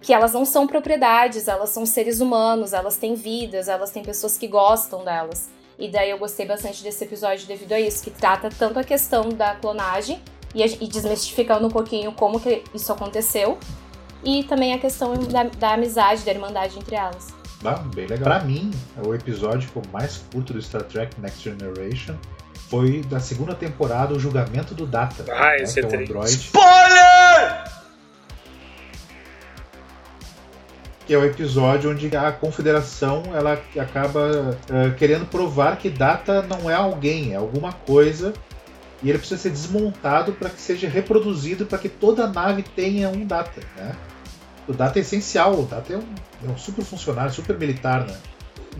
[0.01, 4.39] Que elas não são propriedades, elas são seres humanos, elas têm vidas, elas têm pessoas
[4.39, 5.51] que gostam delas.
[5.79, 9.31] E daí eu gostei bastante desse episódio devido a isso, que trata tanto a questão
[9.31, 10.21] da clonagem
[10.55, 13.59] e, e desmistificando um pouquinho como que isso aconteceu,
[14.23, 17.29] e também a questão da, da amizade, da irmandade entre elas.
[17.65, 18.25] Ah, bem legal.
[18.25, 18.71] Pra mim,
[19.07, 22.17] o episódio mais curto do Star Trek Next Generation
[22.69, 25.25] foi da segunda temporada, o julgamento do Data.
[25.31, 26.31] Ah, né, esse é, é Android.
[26.31, 27.80] Spoiler!
[31.11, 36.70] Que é o episódio onde a Confederação ela acaba uh, querendo provar que Data não
[36.70, 38.33] é alguém, é alguma coisa
[39.03, 43.27] e ele precisa ser desmontado para que seja reproduzido para que toda nave tenha um
[43.27, 43.96] data, né?
[44.68, 46.14] O data é essencial, o data é um,
[46.46, 48.16] é um super funcionário, super militar, né?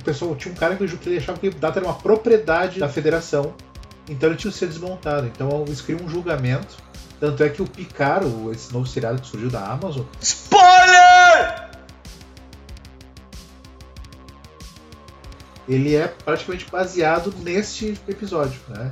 [0.01, 2.89] O pessoal, tinha um cara que ele achava que o data era uma propriedade da
[2.89, 3.55] federação,
[4.09, 5.27] então ele tinha que ser desmontado.
[5.27, 6.77] Então eles criam um julgamento.
[7.19, 10.05] Tanto é que o Picard, esse novo seriado que surgiu da Amazon.
[10.21, 10.80] Spoiler!
[15.71, 18.91] Ele é praticamente baseado neste episódio, né?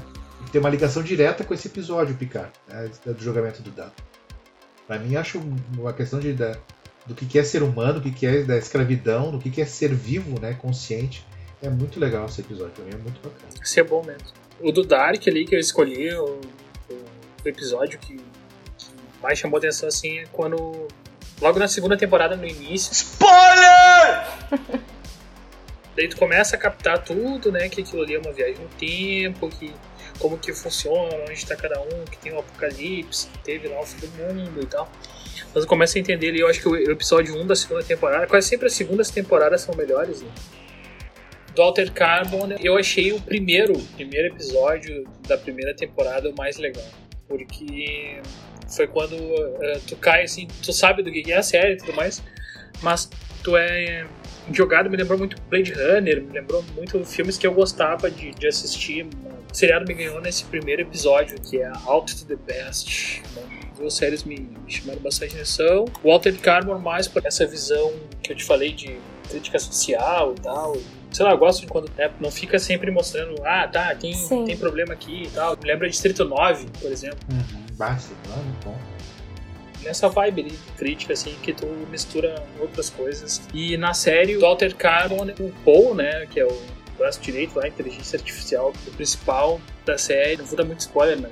[0.51, 3.93] tem uma ligação direta com esse episódio, Picard, né, do julgamento do Data.
[4.87, 5.41] Para mim, acho
[5.77, 6.57] uma questão de, da,
[7.05, 10.41] do que é ser humano, do que é da escravidão, do que é ser vivo,
[10.41, 11.27] né, consciente.
[11.61, 13.51] É muito legal esse episódio, também é muito bacana.
[13.62, 14.29] Isso é bom mesmo.
[14.61, 16.41] O do Dark ali que eu escolhi, o,
[16.88, 18.87] o episódio que, que
[19.23, 20.87] mais chamou atenção assim é quando.
[21.41, 22.93] Logo na segunda temporada, no início.
[22.95, 24.79] SPOILER!
[25.99, 27.69] Daí tu começa a captar tudo, né?
[27.69, 29.75] Que aquilo ali é uma viagem no tempo, que
[30.21, 33.81] como que funciona, onde está cada um, que tem o um apocalipse, que teve lá
[33.81, 34.89] o fim do mundo e tal.
[35.53, 38.29] Mas eu começo a entender ali, eu acho que o episódio 1 da segunda temporada,
[38.29, 40.31] quase sempre as segundas temporadas são melhores, né?
[41.53, 46.87] Do Alter Carbon, eu achei o primeiro, primeiro episódio da primeira temporada o mais legal.
[47.27, 48.21] Porque
[48.69, 51.93] foi quando uh, tu cai assim, tu sabe do que é a série e tudo
[51.93, 52.23] mais,
[52.83, 53.11] mas
[53.43, 54.07] tu é
[54.57, 58.47] jogado, me lembrou muito Blade Runner, me lembrou muito filmes que eu gostava de, de
[58.47, 59.07] assistir
[59.51, 63.23] o seriado me ganhou nesse primeiro episódio, que é Out to the Best.
[63.77, 65.87] Duas séries me, me chamaram bastante atenção.
[66.03, 70.41] O Altered Carbon mais por essa visão que eu te falei de crítica social e
[70.41, 70.77] tal.
[71.11, 74.13] Sei lá, eu gosto de quando né, não fica sempre mostrando, ah, tá, tem,
[74.45, 75.57] tem problema aqui e tal.
[75.57, 77.19] Me lembra Distrito 9, por exemplo.
[77.31, 78.77] Uhum, basta, claro,
[79.88, 83.40] bom nessa vibe crítica, assim, que tu mistura outras coisas.
[83.55, 86.62] E na série, o Alter Carbon, o Paul, né, que é o
[86.96, 91.31] braço direito lá, inteligência artificial, o principal da série, não vou dar muito spoiler, né?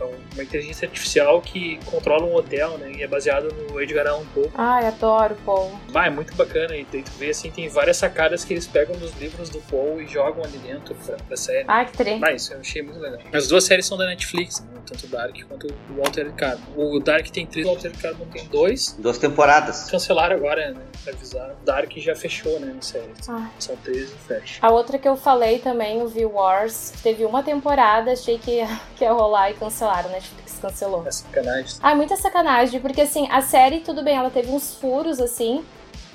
[0.00, 2.90] Então, uma inteligência artificial que controla um hotel, né?
[2.92, 4.50] E é baseado no Edgar Allan Poe.
[4.54, 5.72] Ai, adoro Poe.
[5.94, 6.74] Ah, é muito bacana.
[6.74, 10.08] E tu vê, assim, tem várias sacadas que eles pegam dos livros do Poe e
[10.08, 11.66] jogam ali dentro pra, pra série.
[11.68, 12.18] Ai, que trem.
[12.18, 13.20] Mas isso eu achei muito legal.
[13.30, 14.80] As duas séries são da Netflix, né?
[14.90, 16.62] tanto o Dark quanto o Walter Carbon.
[16.76, 18.96] O Dark tem três, o Walter Carbon tem dois.
[18.98, 19.88] Duas temporadas.
[19.90, 20.80] Cancelaram agora, né?
[21.06, 21.54] Avisaram.
[21.54, 23.12] O Dark já fechou, né, na série.
[23.28, 23.48] Ah.
[23.58, 24.58] São três e fecha.
[24.60, 29.04] A outra que eu falei também, o V-Wars, teve uma temporada, achei que ia, que
[29.04, 29.54] ia rolar e
[29.90, 31.06] cancelaram, Netflix cancelou.
[31.06, 31.76] É sacanagem.
[31.82, 35.64] Ah, muita sacanagem, porque assim, a série, tudo bem, ela teve uns furos, assim,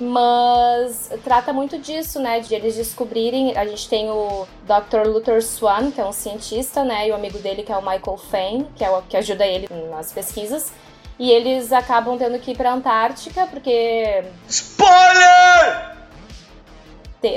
[0.00, 2.40] mas trata muito disso, né?
[2.40, 3.56] De eles descobrirem.
[3.56, 5.06] A gente tem o Dr.
[5.06, 7.08] Luther Swan, que é um cientista, né?
[7.08, 9.68] E o amigo dele, que é o Michael Fain, que é o que ajuda ele
[9.90, 10.72] nas pesquisas.
[11.18, 14.24] E eles acabam tendo que ir pra Antártica, porque.
[14.48, 15.96] Spoiler!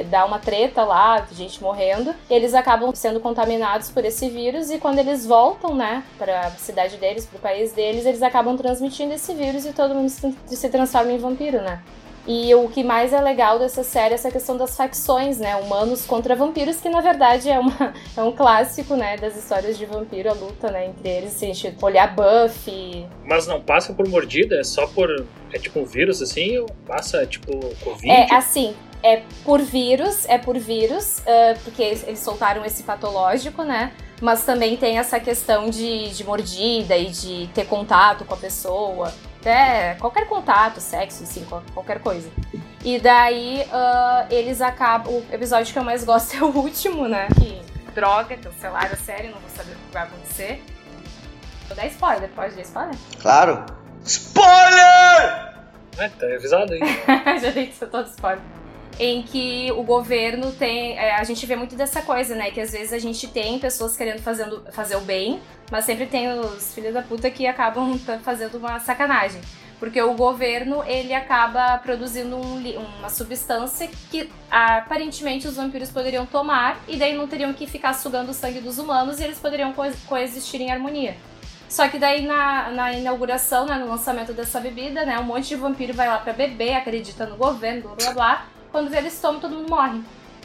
[0.10, 2.13] Dá uma treta lá, gente morrendo.
[2.30, 7.25] Eles acabam sendo contaminados por esse vírus e quando eles voltam, né, pra cidade deles,
[7.25, 11.62] pro país deles, eles acabam transmitindo esse vírus e todo mundo se transforma em vampiro,
[11.62, 11.82] né?
[12.32, 15.56] E o que mais é legal dessa série é essa questão das facções, né?
[15.56, 19.18] Humanos contra vampiros, que na verdade é, uma, é um clássico, né?
[19.18, 20.86] Das histórias de vampiro, a luta, né?
[20.86, 23.08] Entre eles, se a gente olhar Buffy.
[23.26, 24.60] Mas não passa por mordida?
[24.60, 25.10] É só por.
[25.52, 26.60] É tipo um vírus assim?
[26.60, 27.52] Ou passa tipo
[27.84, 28.12] Covid?
[28.12, 33.92] É assim, é por vírus, é por vírus, uh, porque eles soltaram esse patológico, né?
[34.22, 39.12] Mas também tem essa questão de, de mordida e de ter contato com a pessoa.
[39.39, 42.30] Até qualquer contato, sexo, assim, qualquer coisa.
[42.84, 45.13] E daí uh, eles acabam.
[45.13, 47.28] O episódio que eu mais gosto é o último, né?
[47.39, 47.62] Que
[47.93, 50.63] droga, cancelaram a série, não vou saber o que vai acontecer.
[51.67, 52.95] Vou dar spoiler, pode dar spoiler?
[53.21, 53.65] Claro!
[54.04, 55.49] Spoiler!
[55.97, 56.80] É, tá avisado aí.
[57.39, 58.59] Já dei todo spoiler
[58.99, 60.97] em que o governo tem.
[60.97, 62.51] É, a gente vê muito dessa coisa, né?
[62.51, 65.39] Que às vezes a gente tem pessoas querendo fazendo, fazer o bem,
[65.71, 69.39] mas sempre tem os filhos da puta que acabam fazendo uma sacanagem.
[69.79, 72.59] Porque o governo, ele acaba produzindo um,
[72.99, 78.31] uma substância que aparentemente os vampiros poderiam tomar e daí não teriam que ficar sugando
[78.31, 81.15] o sangue dos humanos e eles poderiam co coexistir em harmonia.
[81.69, 85.55] Só que daí na, na inauguração, né, no lançamento dessa bebida, né, um monte de
[85.55, 88.59] vampiro vai lá para beber, acredita no governo, blá blá blá.
[88.71, 90.01] Quando eles tomam, todo mundo morre.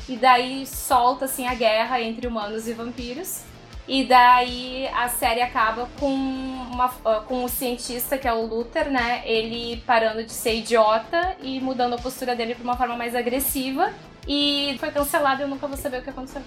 [0.09, 3.43] E daí solta assim a guerra entre humanos e vampiros.
[3.87, 8.91] E daí a série acaba com, uma, ah, com o cientista, que é o Luther,
[8.91, 9.23] né?
[9.27, 13.93] Ele parando de ser idiota e mudando a postura dele pra uma forma mais agressiva.
[14.27, 16.43] E foi cancelado e eu nunca vou saber o que aconteceu.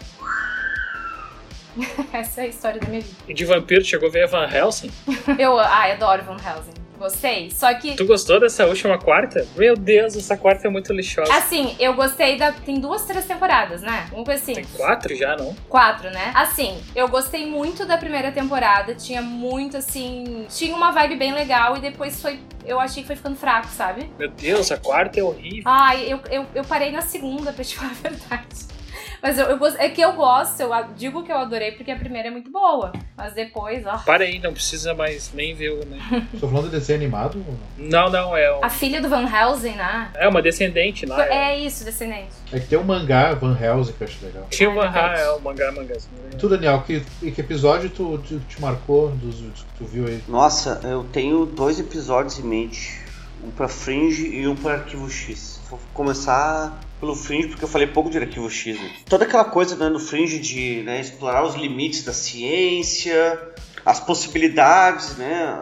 [2.12, 3.16] Essa é a história da minha vida.
[3.28, 4.92] E de vampiro, chegou a ver Van Helsing?
[5.38, 6.87] eu, ah, eu adoro Van Helsing.
[6.98, 7.52] Gostei.
[7.52, 7.96] Só que.
[7.96, 9.48] Tu gostou dessa última quarta?
[9.56, 11.34] Meu Deus, essa quarta é muito lixosa.
[11.34, 12.52] Assim, eu gostei da.
[12.52, 14.08] Tem duas, três temporadas, né?
[14.14, 14.54] Um assim.
[14.54, 15.56] Tem quatro já, não?
[15.70, 16.32] Quatro, né?
[16.36, 18.96] Assim, eu gostei muito da primeira temporada.
[18.96, 20.46] Tinha muito, assim.
[20.50, 22.40] Tinha uma vibe bem legal e depois foi.
[22.66, 24.10] Eu achei que foi ficando fraco, sabe?
[24.18, 25.64] Meu Deus, a quarta é horrível.
[25.66, 28.77] Ai, eu, eu, eu parei na segunda, pra te falar a verdade.
[29.22, 32.28] Mas eu, eu, é que eu gosto, eu digo que eu adorei porque a primeira
[32.28, 32.92] é muito boa.
[33.16, 33.98] Mas depois, ó.
[33.98, 35.86] Para aí, não precisa mais nem ver o.
[35.86, 36.28] Né?
[36.40, 37.44] Tô falando de desenho animado?
[37.78, 38.56] Não, não, é.
[38.56, 38.64] Um...
[38.64, 40.12] A filha do Van Helsing, né?
[40.16, 41.26] É uma descendente lá.
[41.26, 42.30] É, é isso, descendente.
[42.52, 44.48] É que tem um mangá Van Helsing que eu acho legal.
[44.50, 46.10] Tinha o Van Helsing, é o mangá, mangás.
[46.38, 47.02] Tu, Daniel, que,
[47.32, 50.24] que episódio tu, tu te marcou dos, que tu viu aí?
[50.28, 53.02] Nossa, eu tenho dois episódios em mente.
[53.44, 55.60] Um pra Fringe e um pra Arquivo X.
[55.70, 58.80] Vou começar pelo Fringe, porque eu falei pouco de Arquivo X.
[58.80, 58.92] Né?
[59.08, 63.40] Toda aquela coisa né, no Fringe de né, explorar os limites da ciência,
[63.86, 65.58] as possibilidades, né,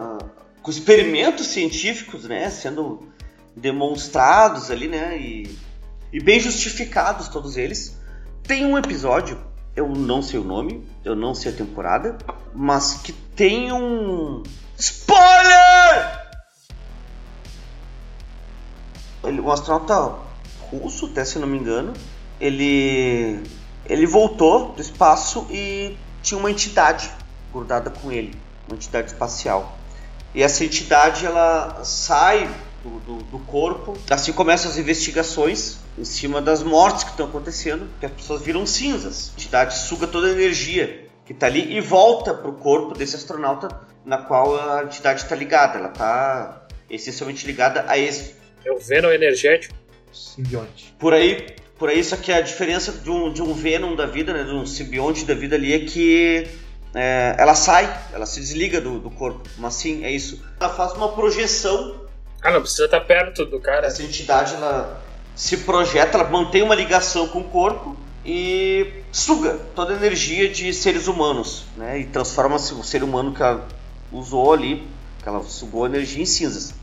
[0.61, 3.07] com experimentos científicos né, sendo
[3.55, 5.57] demonstrados ali, né, e,
[6.11, 7.99] e bem justificados todos eles.
[8.43, 9.39] Tem um episódio,
[9.75, 12.17] eu não sei o nome, eu não sei a temporada,
[12.53, 14.43] mas que tem um.
[14.77, 16.25] Spoiler!
[19.23, 20.24] Ele, um astronauta
[20.77, 21.93] russo, até se não me engano.
[22.39, 23.41] Ele
[23.87, 27.11] ele voltou do espaço e tinha uma entidade
[27.53, 28.35] grudada com ele,
[28.67, 29.77] uma entidade espacial.
[30.33, 32.49] E essa entidade ela sai
[32.83, 37.87] do, do, do, corpo, assim começam as investigações em cima das mortes que estão acontecendo,
[37.99, 39.31] que as pessoas viram cinzas.
[39.31, 43.15] A entidade suga toda a energia que está ali e volta para o corpo desse
[43.15, 43.69] astronauta
[44.03, 45.79] na qual a entidade está ligada.
[45.79, 48.35] Ela está essencialmente ligada a esse.
[48.65, 49.84] É o Venom energético
[50.15, 50.93] simbionte.
[50.97, 54.05] Por aí, por aí, isso aqui é a diferença de um, de um Venom da
[54.05, 56.47] vida, né, de um simbionte da vida ali, é que
[56.93, 59.41] é, ela sai, ela se desliga do, do corpo.
[59.57, 60.41] Mas sim, é isso.
[60.59, 62.05] Ela faz uma projeção.
[62.41, 63.87] Ah, não precisa estar perto do cara.
[63.87, 65.03] Essa entidade, ela
[65.35, 70.73] se projeta, ela mantém uma ligação com o corpo e suga toda a energia de
[70.73, 71.99] seres humanos, né?
[71.99, 73.67] E transforma o ser humano que ela
[74.11, 74.87] usou ali,
[75.21, 76.73] que ela sugou a energia em cinzas.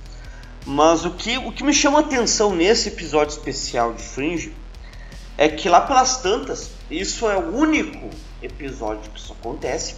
[0.65, 4.55] Mas o que, o que me chama atenção nesse episódio especial de Fringe
[5.37, 9.97] é que lá pelas tantas, isso é o único episódio que isso acontece,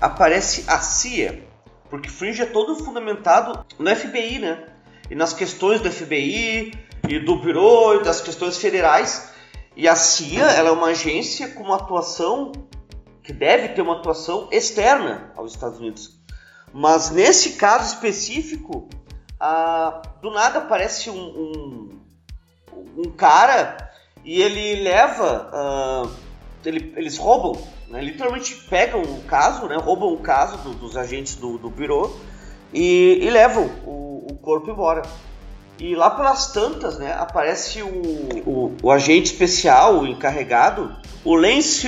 [0.00, 1.42] aparece a CIA,
[1.88, 4.64] porque Fringe é todo fundamentado no FBI, né?
[5.10, 6.72] E nas questões do FBI
[7.08, 9.30] e do Bureau e das questões federais.
[9.76, 12.52] E a CIA ela é uma agência com uma atuação
[13.22, 16.18] que deve ter uma atuação externa aos Estados Unidos.
[16.72, 18.88] Mas nesse caso específico,
[19.46, 22.00] ah, do nada aparece um, um,
[22.96, 23.90] um, cara
[24.24, 25.50] e ele leva.
[25.52, 26.08] Ah,
[26.64, 31.34] ele, eles roubam, né, literalmente pegam o caso, né, roubam o caso do, dos agentes
[31.36, 32.18] do, do Bureau
[32.72, 35.02] e, e levam o, o, corpo embora.
[35.78, 37.88] E lá pelas tantas, né, aparece o,
[38.46, 41.86] o, o agente especial, o encarregado, o Lance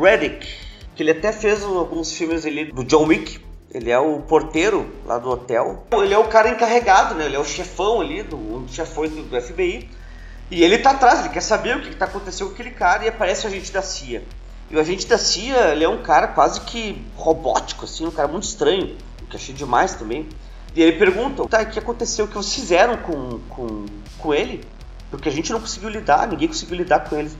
[0.00, 0.48] Reddick,
[0.94, 3.38] que ele até fez alguns filmes ali do John Wick,
[3.76, 5.86] Ele é o porteiro lá do hotel.
[5.92, 7.26] Ele é o cara encarregado, né?
[7.26, 9.90] Ele é o chefão ali, do, um dos chefões do, do FBI.
[10.50, 13.04] E ele tá atrás, ele quer saber o que, que tá acontecendo com aquele cara
[13.04, 14.24] e aparece o agente da CIA.
[14.70, 18.26] E o agente da CIA, ele é um cara quase que robótico, assim, um cara
[18.26, 20.26] muito estranho, o que achei demais também.
[20.74, 23.84] E ele pergunta, tá, o que aconteceu, o que vocês fizeram com, com,
[24.18, 24.64] com ele?
[25.10, 27.30] Porque a gente não conseguiu lidar, ninguém conseguiu lidar com ele.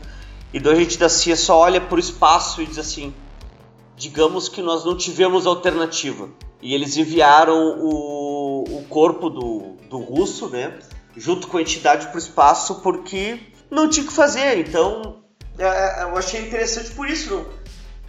[0.52, 3.14] E do agente da CIA só olha pro espaço e diz assim,
[3.96, 6.28] digamos que nós não tivemos alternativa.
[6.60, 10.78] E eles enviaram o, o corpo do, do russo, né,
[11.16, 13.38] junto com a entidade para o espaço, porque
[13.70, 14.58] não tinha o que fazer.
[14.58, 15.22] Então,
[15.58, 17.34] é, é, eu achei interessante por isso.
[17.34, 17.46] Não,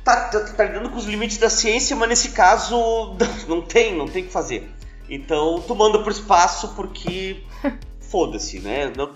[0.04, 3.16] tá, tá, tá lidando com os limites da ciência, mas nesse caso
[3.48, 4.70] não tem, não tem o que fazer.
[5.10, 7.44] Então, tu manda pro espaço porque
[8.00, 8.92] foda-se, né?
[8.96, 9.12] Não...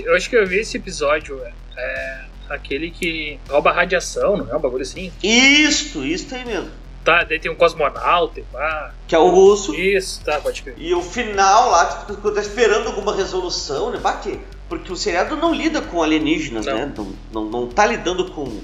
[0.00, 1.40] Eu acho que eu vi esse episódio,
[1.76, 5.12] é, aquele que rouba radiação, não é um bagulho assim?
[5.22, 6.70] Isso, isso aí mesmo.
[7.04, 8.92] Tá, daí tem um cosmonauta, pá.
[9.06, 9.72] Que é o russo.
[9.74, 10.74] Isso, tá, pode crer.
[10.76, 13.98] E o final lá, tipo, quando tá esperando alguma resolução, né?
[13.98, 14.40] Bate.
[14.68, 16.74] Porque o seriado não lida com alienígenas, Não.
[16.74, 16.92] né?
[16.96, 18.60] Não, não, não tá lidando com,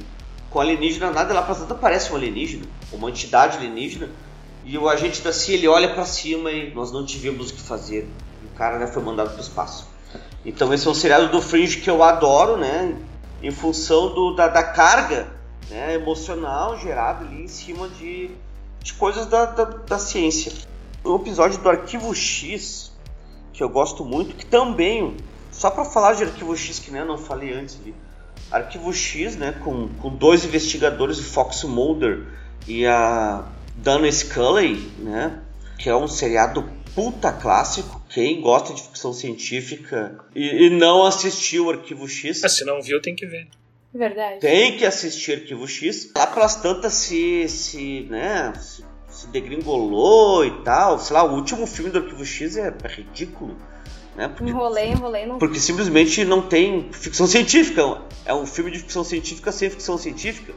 [0.50, 4.08] com alienígena, nada lá pra tanto parece um alienígena, uma entidade alienígena.
[4.64, 7.60] E o agente da CIA, ele olha pra cima e nós não tivemos o que
[7.60, 8.08] fazer.
[8.42, 9.86] E o cara né, foi mandado pro espaço.
[10.44, 12.96] Então esse é um seriado do Fringe que eu adoro, né?
[13.42, 15.28] Em função do, da, da carga
[15.68, 18.30] né, emocional gerada ali em cima de,
[18.82, 20.52] de coisas da, da, da ciência.
[21.04, 22.92] Um episódio do Arquivo X,
[23.52, 25.16] que eu gosto muito, que também,
[25.50, 27.94] só pra falar de Arquivo X, que né, eu não falei antes ali,
[28.50, 32.26] Arquivo X, né, com, com dois investigadores, o Fox Mulder
[32.68, 33.44] e a
[33.76, 35.40] Dana Scully, né,
[35.78, 38.01] que é um seriado puta clássico.
[38.12, 43.00] Quem gosta de ficção científica e, e não assistiu Arquivo X, Ah, se não viu,
[43.00, 43.48] tem que ver.
[43.94, 44.40] Verdade.
[44.40, 46.10] tem que assistir Arquivo X.
[46.16, 50.98] Lá pelas tantas se, se, né, se, se degringolou e tal.
[50.98, 53.56] Sei lá, o último filme do Arquivo X é, é ridículo.
[54.14, 54.28] Né?
[54.28, 58.02] Porque, Enrolei, enrolei, não porque simplesmente não tem ficção científica.
[58.26, 60.52] É um filme de ficção científica sem ficção científica.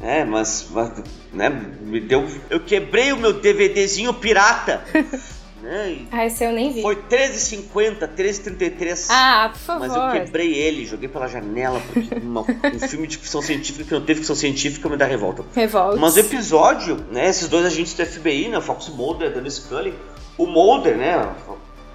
[0.00, 1.00] É, mas, mas,
[1.32, 2.26] né, me deu.
[2.50, 4.82] Eu quebrei o meu DVDzinho pirata.
[5.62, 6.82] né, e Ah, esse eu nem vi.
[6.82, 9.06] foi 13,50, 13,33.
[9.10, 10.14] Ah, por Mas favor.
[10.16, 14.00] eu quebrei ele, joguei pela janela, porque uma- um filme de ficção científica que não
[14.04, 15.44] tem ficção científica me dá revolta.
[15.54, 15.98] Revolte.
[15.98, 19.48] Mas o episódio, né, esses dois agentes do FBI, né, o Fox Mulder e Dana
[19.48, 19.94] Scully,
[20.36, 21.32] o Mulder, né,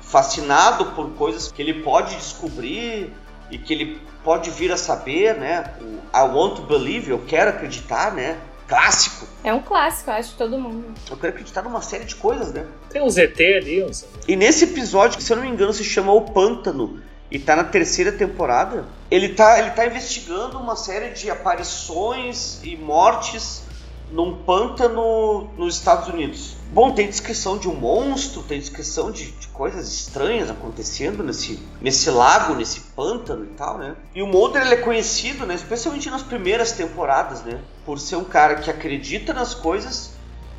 [0.02, 3.14] fascinado por coisas que ele pode descobrir
[3.52, 7.50] e que ele pode vir a saber, né, o I want to believe, eu quero
[7.50, 9.26] acreditar, né, clássico.
[9.44, 10.94] É um clássico, eu acho, de todo mundo.
[11.10, 12.66] Eu quero acreditar numa série de coisas, né.
[12.90, 14.06] Tem um ZT ali, uns...
[14.28, 17.56] E nesse episódio, que se eu não me engano se chama O Pântano, e tá
[17.56, 23.64] na terceira temporada, ele tá, ele tá investigando uma série de aparições e mortes
[24.12, 26.57] num pântano nos Estados Unidos.
[26.72, 32.10] Bom, tem descrição de um monstro, tem descrição de, de coisas estranhas acontecendo nesse, nesse
[32.10, 33.96] lago, nesse pântano e tal, né?
[34.14, 38.26] E o Mulder ele é conhecido, né, especialmente nas primeiras temporadas, né, por ser um
[38.26, 40.12] cara que acredita nas coisas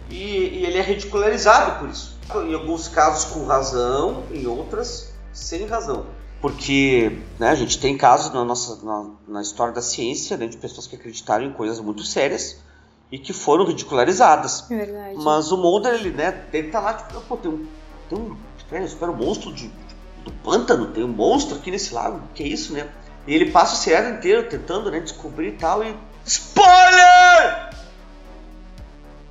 [0.09, 2.17] e, e ele é ridicularizado por isso.
[2.47, 6.07] Em alguns casos com razão, em outras sem razão.
[6.41, 10.57] Porque né, a gente tem casos na, nossa, na, na história da ciência né, de
[10.57, 12.57] pessoas que acreditaram em coisas muito sérias
[13.11, 14.71] e que foram ridicularizadas.
[14.71, 15.15] É verdade.
[15.17, 17.67] Mas o Mulder, ele, né, ele tá lá, tipo, pô, tem um.
[18.09, 18.37] Tem um.
[18.71, 19.71] É, espera um monstro de,
[20.25, 22.87] do pântano, tem um monstro aqui nesse lago, que é isso, né?
[23.27, 25.95] E ele passa o seriado inteiro tentando, né, descobrir e tal, e.
[26.27, 27.71] SPOILER!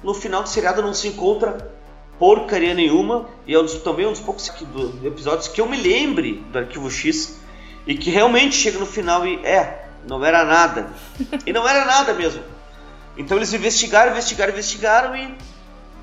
[0.03, 1.75] No final do seriado não se encontra
[2.19, 5.67] porcaria nenhuma, e é um dos- também um dos poucos que- do- episódios que eu
[5.69, 7.39] me lembre do Arquivo X,
[7.85, 10.89] e que realmente chega no final e é, não era nada.
[11.45, 12.41] E não era nada mesmo.
[13.17, 15.35] Então eles investigaram, investigaram, investigaram e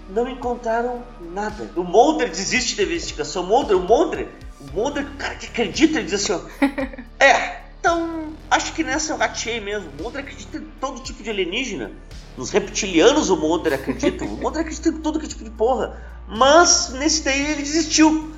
[0.08, 1.70] não encontraram nada.
[1.76, 3.44] O Mulder desiste da investigação.
[3.44, 4.28] O Mulder, o Mulder,
[4.60, 6.40] o Mulder, o cara que acredita, ele diz assim, ó.
[7.18, 9.88] É, então acho que nessa eu ratei mesmo.
[9.98, 11.92] O Mulder acredita em todo tipo de alienígena.
[12.36, 14.24] Nos reptilianos o Mulder acredita.
[14.24, 16.02] O Mulder acredita em todo tipo de porra.
[16.26, 18.32] Mas nesse daí ele desistiu.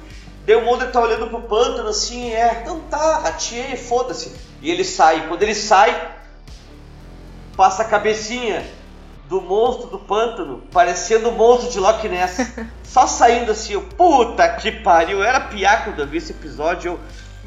[0.47, 4.31] Daí o Mulder tá olhando pro pântano assim, é, então tá, ratei, foda-se.
[4.63, 5.27] E ele sai.
[5.27, 6.15] Quando ele sai,
[7.57, 8.65] passa a cabecinha
[9.29, 12.55] do monstro do pântano, parecendo o monstro de Loch Ness.
[12.85, 16.93] Só saindo assim, eu, puta que pariu, eu era piá quando eu vi esse episódio,
[16.93, 17.01] eu,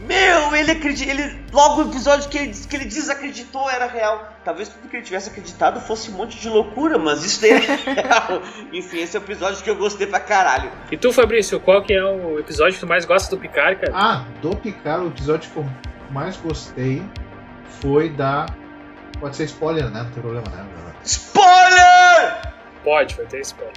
[0.06, 4.34] meu, ele acredita, ele, logo o episódio que ele, que ele desacreditou era real.
[4.46, 7.58] Talvez tudo que ele tivesse acreditado fosse um monte de loucura, mas isso daí é
[8.02, 8.42] real.
[8.72, 10.72] Enfim, esse é o episódio que eu gostei pra caralho.
[10.90, 13.92] E tu, Fabrício, qual que é o episódio que tu mais gosta do Picard, cara?
[13.94, 15.66] Ah, do Picard, o episódio que eu
[16.12, 17.04] mais gostei
[17.82, 18.46] foi da.
[19.20, 20.04] Pode ser spoiler, né?
[20.04, 20.66] Não tem problema, né?
[21.04, 22.54] Spoiler!
[22.84, 23.74] Pode, vai ter spoiler.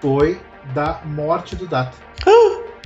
[0.00, 0.40] foi
[0.74, 1.96] da morte do Data.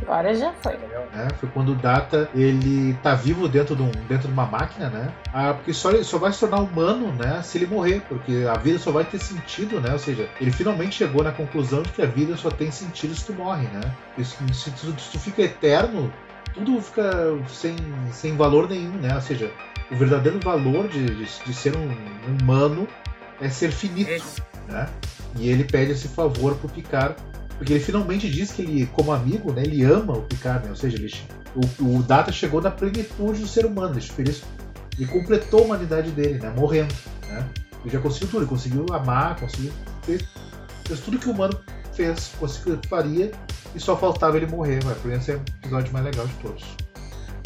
[0.02, 0.72] Agora já foi.
[0.72, 1.28] Né?
[1.38, 5.12] Foi quando o Data ele tá vivo dentro de, um, dentro de uma máquina, né?
[5.32, 7.42] Ah, porque só, ele só vai se tornar humano, né?
[7.42, 9.92] Se ele morrer, porque a vida só vai ter sentido, né?
[9.92, 13.26] Ou seja, ele finalmente chegou na conclusão de que a vida só tem sentido se
[13.26, 13.80] tu morre, né?
[14.16, 16.12] se, se, tu, se tu fica eterno,
[16.54, 17.10] tudo fica
[17.48, 17.76] sem,
[18.12, 19.14] sem valor nenhum, né?
[19.14, 19.50] Ou seja,
[19.90, 21.88] o verdadeiro valor de, de, de ser um
[22.26, 22.86] humano
[23.40, 24.22] é ser finito,
[24.68, 24.88] né?
[25.36, 27.16] E ele pede esse favor pro Picard
[27.60, 30.70] porque ele finalmente diz que ele, como amigo, né, ele ama o Picard, né?
[30.70, 31.12] Ou seja, ele,
[31.54, 34.46] o, o Data chegou na plenitude do ser humano, eu isso.
[34.98, 36.50] Ele completou a humanidade dele, né?
[36.56, 36.94] Morrendo,
[37.28, 37.46] né?
[37.82, 39.72] Ele já conseguiu tudo, ele conseguiu amar, conseguiu
[40.04, 40.24] fez,
[40.86, 41.52] fez tudo que o humano
[42.00, 43.30] fez, conseguiu faria
[43.74, 46.62] e só faltava ele morrer, mas por isso é o episódio mais legal de todos.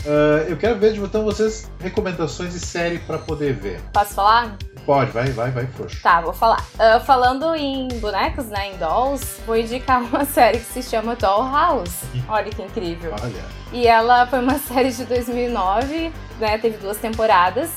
[0.07, 3.80] Uh, eu quero ver de então vocês recomendações de série para poder ver.
[3.92, 4.57] Posso falar?
[4.84, 6.00] Pode, vai, vai, vai, frouxo.
[6.02, 6.61] Tá, vou falar.
[6.74, 12.05] Uh, falando em bonecos, né, em dolls, vou indicar uma série que se chama Dollhouse.
[12.28, 13.14] Olha que incrível.
[13.22, 13.44] Olha.
[13.72, 17.70] E ela foi uma série de 2009, né, teve duas temporadas.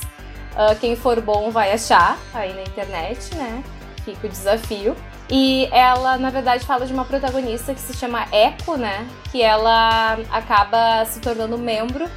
[0.51, 3.63] Uh, quem for bom vai achar aí na internet, né?
[4.07, 4.95] Fica o desafio.
[5.29, 9.05] E ela, na verdade, fala de uma protagonista que se chama Echo, né?
[9.29, 12.09] Que ela acaba se tornando membro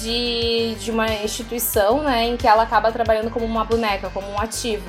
[0.00, 2.28] de, de uma instituição, né?
[2.28, 4.88] Em que ela acaba trabalhando como uma boneca, como um ativo.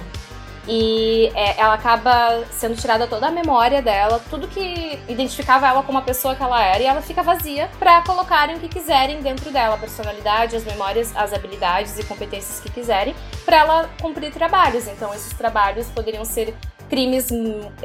[0.71, 5.97] E é, ela acaba sendo tirada toda a memória dela, tudo que identificava ela como
[5.97, 9.49] a pessoa que ela era, e ela fica vazia para colocarem o que quiserem dentro
[9.49, 14.87] dela, a personalidade, as memórias, as habilidades e competências que quiserem, para ela cumprir trabalhos.
[14.87, 16.55] Então, esses trabalhos poderiam ser
[16.87, 17.29] crimes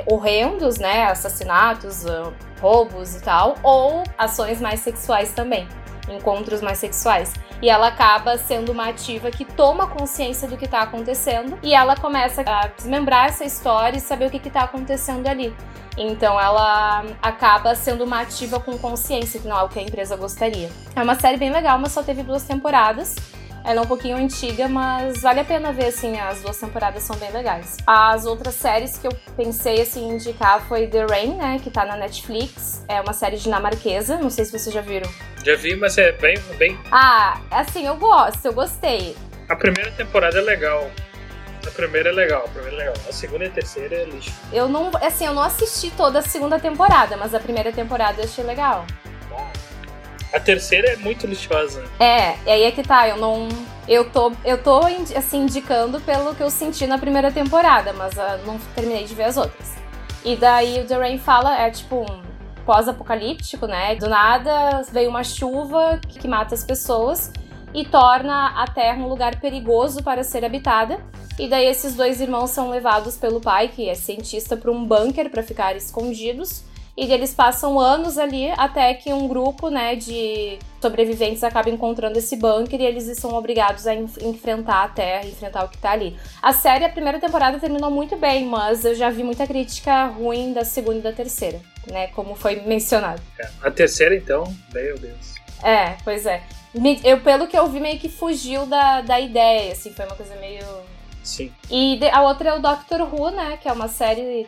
[0.06, 1.06] horrendos, né?
[1.06, 5.66] Assassinatos, ah, roubos e tal, ou ações mais sexuais também.
[6.06, 7.32] Encontros mais sexuais.
[7.64, 11.96] E ela acaba sendo uma ativa que toma consciência do que está acontecendo e ela
[11.96, 15.50] começa a desmembrar essa história e saber o que está acontecendo ali.
[15.96, 20.14] Então ela acaba sendo uma ativa com consciência, que não é o que a empresa
[20.14, 20.70] gostaria.
[20.94, 23.16] É uma série bem legal, mas só teve duas temporadas.
[23.64, 27.16] Ela é um pouquinho antiga, mas vale a pena ver, assim, as duas temporadas são
[27.16, 27.78] bem legais.
[27.86, 31.96] As outras séries que eu pensei, assim, indicar foi The Rain, né, que tá na
[31.96, 32.84] Netflix.
[32.86, 35.10] É uma série dinamarquesa, não sei se vocês já viram.
[35.42, 36.38] Já vi, mas é bem...
[36.58, 36.78] bem...
[36.92, 39.16] Ah, assim, eu gosto, eu gostei.
[39.48, 40.90] A primeira temporada é legal.
[41.66, 42.94] A primeira é legal, a primeira é legal.
[43.08, 44.30] A segunda e a terceira é lixo.
[44.52, 48.24] Eu não, assim, eu não assisti toda a segunda temporada, mas a primeira temporada eu
[48.26, 48.84] achei legal.
[50.34, 51.84] A terceira é muito lixosa.
[52.00, 53.48] É, e aí é que tá, eu não.
[53.86, 54.80] Eu tô, eu tô
[55.16, 59.24] assim, indicando pelo que eu senti na primeira temporada, mas uh, não terminei de ver
[59.24, 59.74] as outras.
[60.24, 62.22] E daí o The Rain fala, é tipo um
[62.66, 63.94] pós-apocalíptico, né?
[63.94, 67.30] Do nada veio uma chuva que mata as pessoas
[67.72, 70.98] e torna a Terra um lugar perigoso para ser habitada.
[71.38, 75.30] E daí esses dois irmãos são levados pelo pai, que é cientista, para um bunker
[75.30, 76.64] para ficar escondidos
[76.96, 82.36] e eles passam anos ali até que um grupo né, de sobreviventes acaba encontrando esse
[82.36, 86.16] bunker e eles são obrigados a enfrentar a Terra, enfrentar o que está ali.
[86.40, 90.52] A série, a primeira temporada terminou muito bem, mas eu já vi muita crítica ruim
[90.52, 92.08] da segunda e da terceira, né?
[92.08, 93.20] Como foi mencionado.
[93.38, 95.34] É, a terceira, então, meu Deus.
[95.62, 96.42] É, pois é.
[97.04, 100.34] Eu, pelo que eu vi, meio que fugiu da, da ideia, assim, foi uma coisa
[100.36, 100.64] meio
[101.24, 101.50] Sim.
[101.70, 103.56] E a outra é o Doctor Who, né?
[103.60, 104.46] Que é uma série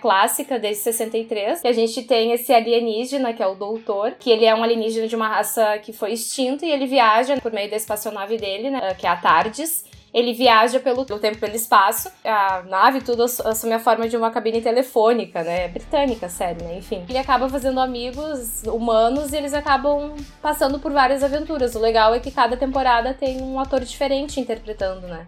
[0.00, 1.62] clássica desde 63.
[1.62, 5.08] Que a gente tem esse alienígena, que é o Doutor, que ele é um alienígena
[5.08, 8.94] de uma raça que foi extinta e ele viaja por meio da espaçonave dele, né?
[8.94, 9.88] Que é a TARDIS.
[10.12, 12.10] Ele viaja pelo, pelo tempo pelo espaço.
[12.24, 15.68] A nave tudo assume a forma de uma cabine telefônica, né?
[15.68, 16.78] Britânica, sério, né?
[16.78, 17.04] Enfim.
[17.08, 21.76] Ele acaba fazendo amigos humanos e eles acabam passando por várias aventuras.
[21.76, 25.26] O legal é que cada temporada tem um ator diferente interpretando, né?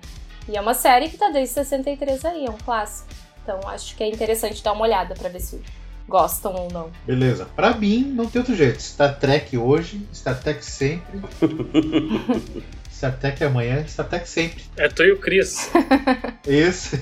[0.48, 3.08] E é uma série que tá desde 63 aí, é um clássico.
[3.42, 5.60] Então acho que é interessante dar uma olhada para ver se
[6.08, 6.90] gostam ou não.
[7.06, 7.46] Beleza.
[7.56, 8.82] Para mim, não tem outro jeito.
[8.82, 11.20] Star Trek hoje, Star Trek sempre.
[12.92, 14.62] Star Trek amanhã, Star Trek sempre.
[14.76, 15.70] É tu e o Chris.
[16.46, 16.96] Isso.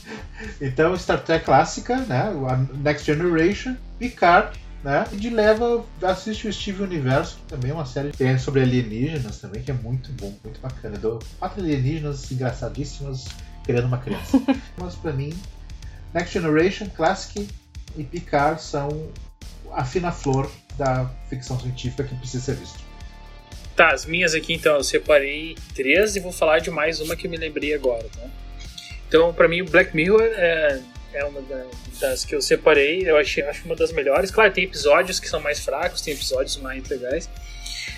[0.60, 2.30] então, Star Trek clássica, né?
[2.74, 4.58] Next Generation, Picard,
[4.88, 5.06] né?
[5.12, 8.62] E de leva, assiste o Steve Universo, que também é uma série que é sobre
[8.62, 10.96] alienígenas também, que é muito bom, muito bacana.
[10.96, 13.26] Do quatro alienígenas engraçadíssimas
[13.64, 14.40] criando uma criança.
[14.78, 15.38] Mas para mim,
[16.14, 17.46] Next Generation, Classic
[17.98, 18.88] e Picard são
[19.72, 22.78] a fina flor da ficção científica que precisa ser vista.
[23.76, 27.26] Tá, as minhas aqui então, eu separei três e vou falar de mais uma que
[27.26, 28.26] eu me lembrei agora, tá?
[29.06, 30.80] Então, para mim, Black Mirror é
[31.18, 31.42] é uma
[32.00, 34.30] das que eu separei, eu achei, acho uma das melhores.
[34.30, 37.28] Claro, tem episódios que são mais fracos, tem episódios mais legais.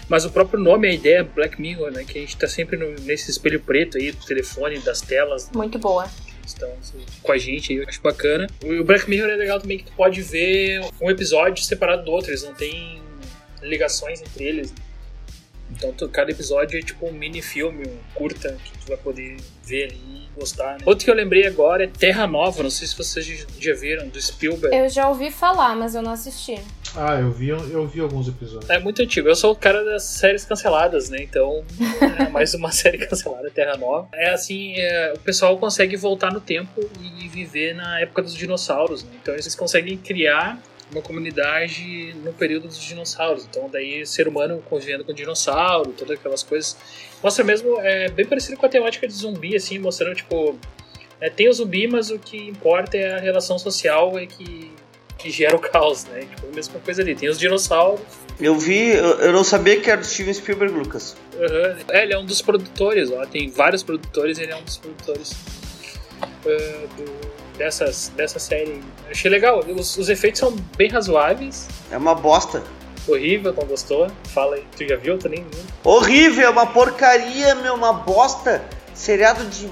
[0.08, 2.04] Mas o próprio nome, a ideia é Black Mirror, né?
[2.04, 5.50] Que a gente tá sempre no, nesse espelho preto aí do telefone, das telas.
[5.54, 6.10] Muito boa.
[6.44, 6.68] estão
[7.22, 8.48] com a gente aí, eu acho bacana.
[8.64, 12.30] O Black Mirror é legal também que tu pode ver um episódio separado do outro,
[12.30, 13.00] eles não têm
[13.62, 14.72] ligações entre eles.
[15.70, 19.36] Então tu, cada episódio é tipo um mini filme, um curta que tu vai poder
[19.64, 20.72] ver ali e gostar.
[20.74, 20.80] Né?
[20.84, 24.20] Outro que eu lembrei agora é Terra Nova, não sei se vocês já viram, do
[24.20, 24.76] Spielberg.
[24.76, 26.60] Eu já ouvi falar, mas eu não assisti.
[26.96, 28.68] Ah, eu vi, eu vi alguns episódios.
[28.68, 29.28] É muito antigo.
[29.28, 31.18] Eu sou o cara das séries canceladas, né?
[31.22, 31.64] Então,
[32.18, 34.08] é mais uma série cancelada, Terra Nova.
[34.12, 39.04] É assim, é, o pessoal consegue voltar no tempo e viver na época dos dinossauros,
[39.04, 39.10] né?
[39.22, 40.60] Então eles conseguem criar
[40.90, 43.44] uma comunidade no período dos dinossauros.
[43.44, 46.76] Então, daí, ser humano convivendo com dinossauro, todas aquelas coisas.
[47.22, 50.58] Mostra mesmo, é bem parecido com a temática de zumbi, assim, mostrando, tipo,
[51.20, 54.72] é, tem o zumbi, mas o que importa é a relação social é que,
[55.18, 56.20] que gera o caos, né?
[56.20, 57.14] Tipo, a mesma coisa ali.
[57.14, 58.00] Tem os dinossauros.
[58.40, 61.14] Eu vi, eu não sabia que era do Steven Spielberg, Lucas.
[61.34, 61.94] Uhum.
[61.94, 63.26] É, ele é um dos produtores, ó.
[63.26, 65.32] Tem vários produtores, ele é um dos produtores
[66.22, 67.29] uh, do
[67.60, 68.82] dessas, dessa série.
[69.10, 69.60] Achei legal.
[69.60, 71.68] Os, os, efeitos são bem razoáveis.
[71.90, 72.62] É uma bosta.
[73.06, 74.10] Horrível, não gostou?
[74.24, 74.64] Fala aí.
[74.76, 75.18] Tu já viu?
[75.18, 75.62] Tu nem viu.
[75.84, 78.64] Horrível, é uma porcaria, meu, uma bosta.
[78.94, 79.68] Seriado de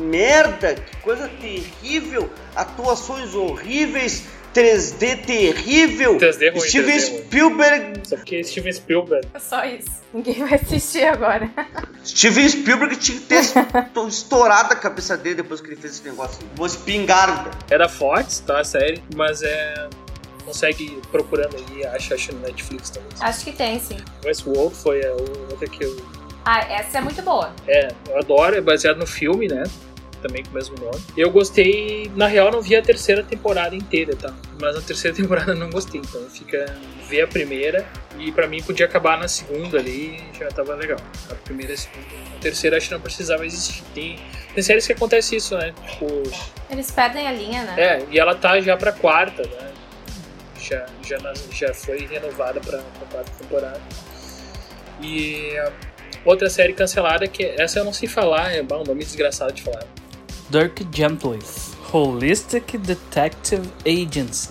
[0.00, 2.30] merda, que coisa terrível.
[2.54, 4.24] Atuações horríveis
[4.56, 6.16] 3D terrível.
[6.16, 8.00] 3D ruim, Steven 3D Spielberg.
[8.08, 9.28] Só porque é Steven Spielberg.
[9.38, 9.90] Só isso.
[10.14, 11.50] Ninguém vai assistir agora.
[12.02, 13.42] Steven Spielberg tinha que ter
[14.08, 16.38] estourado a cabeça dele depois que ele fez esse negócio.
[16.56, 17.50] Uma espingarda.
[17.68, 18.60] É da Fox, tá?
[18.60, 19.88] A série, mas é.
[20.42, 23.08] Consegue procurando aí, acha, acha no Netflix também.
[23.20, 23.96] Acho que tem, sim.
[24.24, 25.96] Westworld foi a outra que eu.
[26.44, 27.52] Ah, essa é muito boa.
[27.66, 29.64] É, eu adoro, é baseado no filme, né?
[30.26, 31.00] Também com o mesmo nome.
[31.16, 34.34] Eu gostei, na real não vi a terceira temporada inteira, tá?
[34.60, 36.66] Mas a terceira temporada não gostei, então fica
[37.08, 37.86] ver a primeira
[38.18, 40.98] e para mim podia acabar na segunda ali, já tava legal.
[41.30, 42.06] A primeira e a segunda.
[42.36, 43.82] A terceira acho que não precisava existir.
[43.94, 44.18] Tem,
[44.54, 45.72] tem séries que acontece isso, né?
[45.88, 46.22] Tipo,
[46.70, 47.74] Eles perdem a linha, né?
[47.80, 49.72] É, e ela tá já pra quarta, né?
[50.58, 51.18] Já, já,
[51.52, 53.80] já foi renovada pra, pra quarta temporada.
[55.00, 55.52] E
[56.24, 59.84] outra série cancelada que essa eu não sei falar, é um nome desgraçado de falar.
[60.50, 61.40] Dirk Gently,
[61.92, 64.50] Holistic Detective Agency.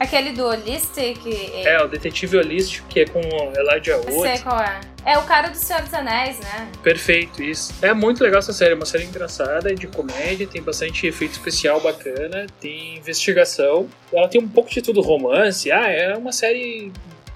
[0.00, 1.20] Aquele do Holistic.
[1.62, 4.22] É, o Detetive Holístico, que é com Elijah Wood.
[4.22, 4.80] Sei qual é.
[5.04, 6.70] É o cara do Senhor dos Anéis, né?
[6.82, 7.74] Perfeito, isso.
[7.82, 11.80] É muito legal essa série, é uma série engraçada, de comédia, tem bastante efeito especial
[11.80, 13.88] bacana, tem investigação.
[14.10, 15.70] Ela tem um pouco de tudo romance.
[15.70, 16.90] Ah, é uma série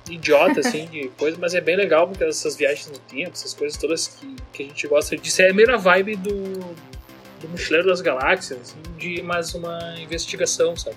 [0.09, 3.79] idiota, assim, de coisa, mas é bem legal porque essas viagens no tempo, essas coisas
[3.79, 6.75] todas que, que a gente gosta de ser, é meio na vibe do,
[7.45, 10.97] do Mochileiro das Galáxias, assim, de mais uma investigação, sabe?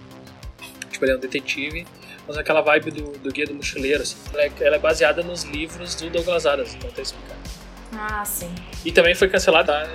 [0.90, 1.86] Tipo, ele é um detetive,
[2.28, 4.18] mas aquela vibe do, do Guia do Mochileiro, assim.
[4.34, 7.40] Ela é, ela é baseada nos livros do Douglas Adams, então tá explicado.
[7.94, 8.54] Ah, sim.
[8.84, 9.90] E também foi cancelada, tá?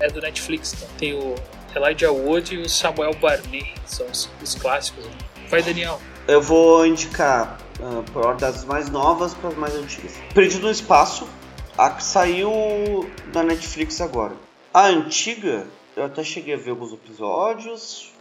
[0.00, 0.88] é do Netflix, então.
[0.98, 1.34] Tem o
[1.74, 5.04] Elijah Wood e o Samuel Barney, são os, os clássicos.
[5.04, 5.12] Né?
[5.48, 6.00] Vai, Daniel.
[6.28, 10.12] Eu vou indicar uh, por ordem das mais novas para as mais antigas.
[10.34, 11.28] Perdido no Espaço,
[11.76, 14.34] a que saiu da Netflix agora.
[14.72, 15.66] A antiga
[15.96, 18.12] eu até cheguei a ver alguns episódios,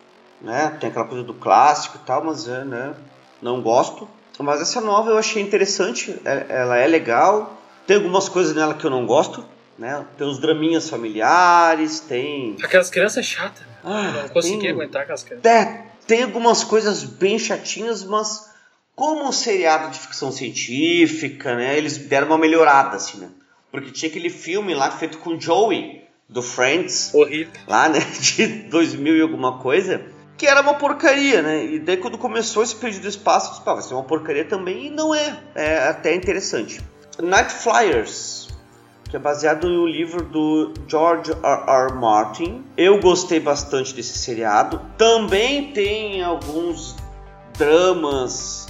[0.41, 0.75] né?
[0.79, 2.93] Tem aquela coisa do clássico e tal, mas é, né?
[3.41, 4.07] Não gosto.
[4.39, 7.57] Mas essa nova eu achei interessante, é, ela é legal.
[7.85, 9.45] Tem algumas coisas nela que eu não gosto,
[9.77, 10.05] né?
[10.17, 12.55] Tem uns draminhas familiares, tem.
[12.63, 13.63] Aquelas crianças chatas.
[13.83, 14.69] Ah, não consegui tem...
[14.69, 15.45] aguentar aquelas crianças.
[15.45, 18.49] É, tem algumas coisas bem chatinhas, mas
[18.95, 21.77] como um seriado de ficção científica, né?
[21.77, 23.29] Eles deram uma melhorada, assim, né?
[23.71, 27.13] Porque tinha aquele filme lá feito com Joey, do Friends.
[27.13, 27.51] Horrível.
[27.67, 27.99] Lá, né?
[28.19, 30.01] De 2000 e alguma coisa.
[30.37, 31.65] Que era uma porcaria, né?
[31.65, 34.87] E daí quando começou esse Perdido do Espaço, eu disse, vai ser uma porcaria também.
[34.87, 35.37] E não é.
[35.53, 36.81] É até interessante.
[37.21, 38.49] Night Flyers.
[39.09, 41.69] Que é baseado no livro do George R.
[41.69, 41.93] R.
[41.93, 42.63] Martin.
[42.77, 44.81] Eu gostei bastante desse seriado.
[44.97, 46.95] Também tem alguns
[47.57, 48.67] dramas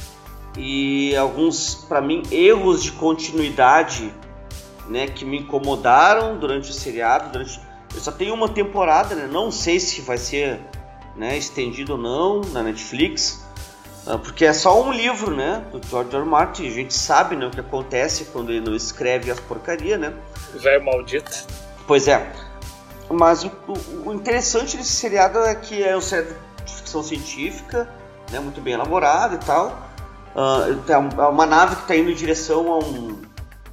[0.57, 4.12] e alguns, para mim, erros de continuidade
[4.91, 7.31] né, que me incomodaram durante o seriado.
[7.31, 7.59] Durante...
[7.93, 9.27] Eu só tenho uma temporada, né?
[9.31, 10.59] Não sei se vai ser
[11.15, 13.43] né, estendido ou não na Netflix,
[14.05, 16.25] ah, porque é só um livro, né, do George R.
[16.25, 16.67] Martin.
[16.67, 20.13] A gente sabe, né, o que acontece quando ele não escreve as porcaria, né?
[20.53, 21.31] Velho maldito.
[21.87, 22.31] Pois é.
[23.09, 26.35] Mas o, o, o, interessante desse seriado é que é um seriado
[26.65, 27.89] de ficção científica,
[28.31, 29.89] né, muito bem elaborado e tal.
[30.33, 33.21] Uh, é uma nave que está indo em direção a um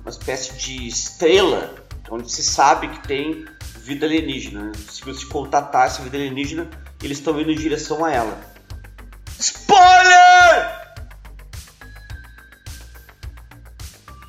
[0.08, 1.74] uma espécie de estrela
[2.10, 3.44] onde se sabe que tem
[3.82, 4.64] vida alienígena.
[4.64, 4.72] Né?
[4.90, 6.68] Se você contatar essa vida alienígena,
[7.02, 8.40] eles estão indo em direção a ela.
[9.38, 10.78] Spoiler!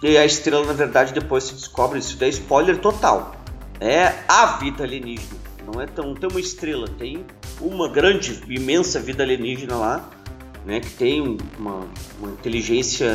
[0.04, 2.18] E a estrela, na verdade, depois se descobre isso.
[2.18, 3.36] Daí spoiler total.
[3.80, 5.40] É a vida alienígena.
[5.66, 7.26] Não é tão tem uma estrela, tem
[7.62, 10.10] uma grande, imensa vida alienígena lá,
[10.66, 10.82] né?
[10.82, 11.88] Que tem uma,
[12.20, 13.14] uma inteligência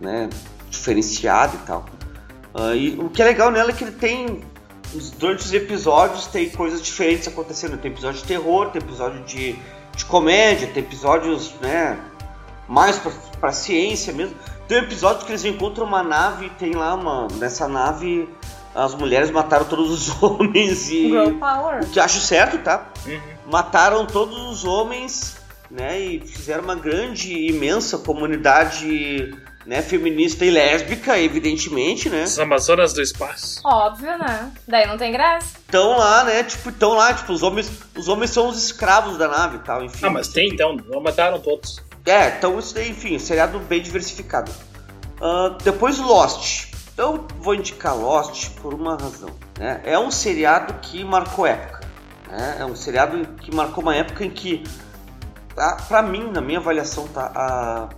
[0.00, 0.28] né,
[0.68, 1.86] diferenciada e tal.
[2.54, 4.42] Uh, e o que é legal nela é que ele tem
[5.18, 7.76] durante os episódios tem coisas diferentes acontecendo.
[7.78, 9.56] Tem episódio de terror, tem episódio de,
[9.96, 11.98] de comédia, tem episódios né,
[12.66, 14.34] mais pra, pra ciência mesmo.
[14.66, 17.28] Tem um episódio que eles encontram uma nave e tem lá uma.
[17.38, 18.28] Nessa nave
[18.74, 21.08] as mulheres mataram todos os homens e.
[21.08, 21.82] Girl power.
[21.82, 22.86] O que acho certo, tá?
[23.06, 23.20] Uhum.
[23.50, 25.36] Mataram todos os homens,
[25.70, 25.98] né?
[25.98, 29.34] E fizeram uma grande, imensa comunidade
[29.68, 32.22] né, feminista e lésbica, evidentemente, né?
[32.22, 33.60] As Amazonas do espaço.
[33.62, 34.50] Óbvio, né?
[34.66, 35.58] Daí não tem graça.
[35.58, 36.42] Estão lá, né?
[36.42, 39.84] Tipo, estão lá, tipo, os homens, os homens são os escravos da nave e tal,
[39.84, 40.06] enfim.
[40.06, 41.84] Ah, mas tem então, não mataram todos.
[42.06, 44.50] É, então isso daí, enfim, seriado bem diversificado.
[45.20, 46.72] Uh, depois Lost.
[46.96, 49.28] Eu vou indicar Lost por uma razão.
[49.58, 49.82] Né?
[49.84, 51.86] É um seriado que marcou época.
[52.26, 52.56] Né?
[52.60, 54.64] É um seriado que marcou uma época em que,
[55.54, 57.88] tá, pra mim, na minha avaliação, tá, a,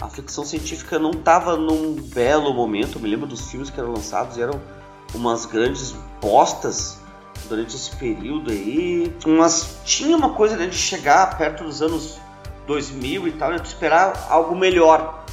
[0.00, 2.98] a ficção científica não estava num belo momento.
[2.98, 4.60] Eu me lembro dos filmes que eram lançados, eram
[5.14, 6.98] umas grandes postas
[7.48, 9.12] durante esse período aí.
[9.26, 12.18] Mas tinha uma coisa né, de chegar perto dos anos
[12.66, 15.24] 2000 e tal, né, de esperar algo melhor.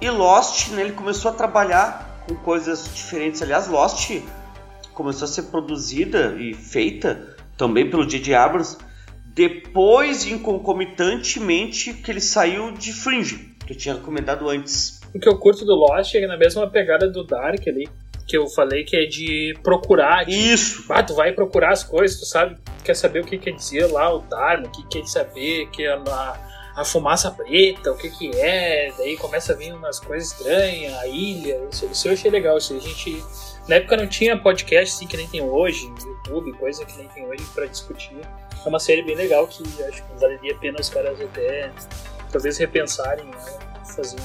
[0.00, 3.42] E Lost, né, ele começou a trabalhar com coisas diferentes.
[3.42, 4.20] Aliás, Lost
[4.92, 8.34] começou a ser produzida e feita também pelo J.J.
[8.34, 8.76] Abrams
[9.26, 15.00] depois, e concomitantemente, que ele saiu de Fringe eu tinha comentado antes.
[15.14, 17.88] O que eu curto do Lost é na mesma pegada do Dark ali,
[18.26, 20.24] que eu falei que é de procurar.
[20.24, 20.84] De, Isso!
[20.90, 24.12] Ah, tu vai procurar as coisas, tu sabe, quer saber o que quer dizer lá
[24.14, 26.40] o Dharma, o que quer saber, que é a,
[26.76, 31.06] a fumaça preta, o que que é, daí começa a vir umas coisas estranhas, a
[31.06, 33.22] ilha, isso, isso eu achei legal, isso a gente...
[33.68, 37.26] Na época não tinha podcast assim que nem tem hoje, YouTube, coisa que nem tem
[37.26, 38.18] hoje para discutir.
[38.64, 41.70] É uma série bem legal que acho que valeria a pena os caras até
[42.34, 43.38] talvez repensarem né,
[43.94, 44.16] fazer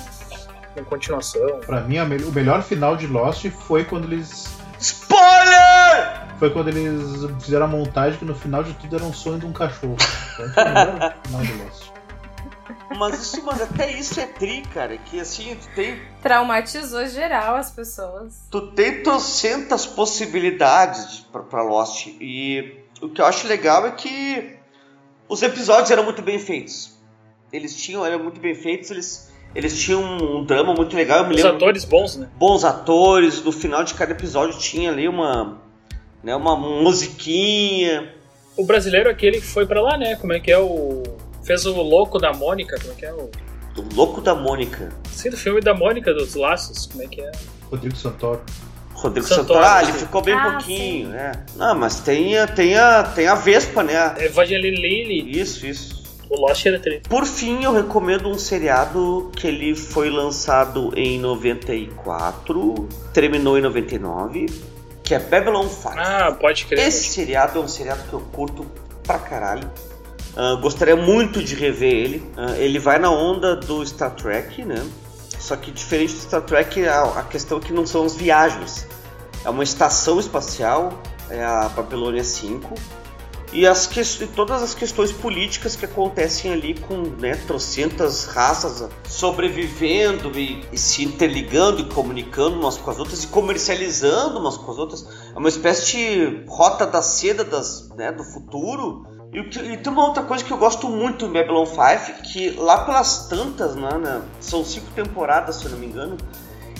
[0.75, 1.59] uma continuação.
[1.59, 4.47] Pra mim, o melhor final de Lost foi quando eles.
[4.79, 6.27] Spoiler!
[6.39, 9.45] Foi quando eles fizeram a montagem que no final de tudo era um sonho de
[9.45, 9.97] um cachorro.
[10.33, 11.89] Então, foi o melhor final de Lost.
[12.97, 14.97] Mas isso, mas até isso é tri, cara.
[14.97, 16.01] Que assim, tu tem.
[16.23, 18.47] Traumatizou geral as pessoas.
[18.49, 22.07] Tu tem trocentas possibilidades de, pra, pra Lost.
[22.19, 24.57] E o que eu acho legal é que
[25.27, 26.98] os episódios eram muito bem feitos.
[27.51, 31.19] Eles tinham, eram muito bem feitos, eles, eles tinham um drama muito legal.
[31.19, 32.29] Eu me Os lembro, atores bons, né?
[32.37, 33.43] bons atores.
[33.43, 35.59] No final de cada episódio tinha ali uma,
[36.23, 38.13] né, uma musiquinha.
[38.57, 40.15] O brasileiro é aquele que foi pra lá, né?
[40.15, 41.03] Como é que é o.
[41.43, 43.29] Fez o Louco da Mônica, como é que é o.
[43.73, 44.89] Do Louco da Mônica.
[45.11, 47.31] Sim, do filme da Mônica, dos Laços, como é que é?
[47.71, 48.41] Rodrigo Santoro.
[48.93, 49.99] Rodrigo Santoro, Santoro, ah, ele sim.
[49.99, 51.31] ficou bem Ah, pouquinho, né?
[51.55, 54.13] Não, mas tem, a- tem, a, tem a Vespa, né?
[54.25, 55.98] Evangeline Lilly, Isso, isso.
[56.29, 57.09] O Lost era treta.
[57.09, 64.45] Por fim, eu recomendo um seriado que ele foi lançado em 94, terminou em 99,
[65.03, 65.93] que é Babylon 5.
[65.97, 66.87] Ah, pode crer.
[66.87, 68.65] Esse seriado é um seriado que eu curto
[69.03, 69.69] pra caralho.
[70.35, 72.31] Ah, gostaria muito de rever ele.
[72.37, 74.87] Ah, ele vai na onda do Star Trek, né?
[75.39, 78.87] Só que diferente do Star Trek, a, a questão é que não são as viagens.
[79.43, 82.75] É uma estação espacial, é a Babilônia 5.
[83.51, 83.89] E, as
[84.21, 90.77] e todas as questões políticas que acontecem ali com né, trocentas raças sobrevivendo e, e
[90.77, 95.07] se interligando e comunicando umas com as outras e comercializando umas com as outras.
[95.35, 99.07] É uma espécie de rota da seda das, né, do futuro.
[99.33, 102.85] E, e tem uma outra coisa que eu gosto muito em Babylon 5, que lá
[102.85, 106.17] pelas tantas, né, né, são cinco temporadas, se eu não me engano,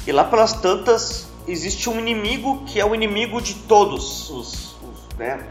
[0.06, 5.18] e lá pelas tantas existe um inimigo que é o inimigo de todos os, os,
[5.18, 5.48] né,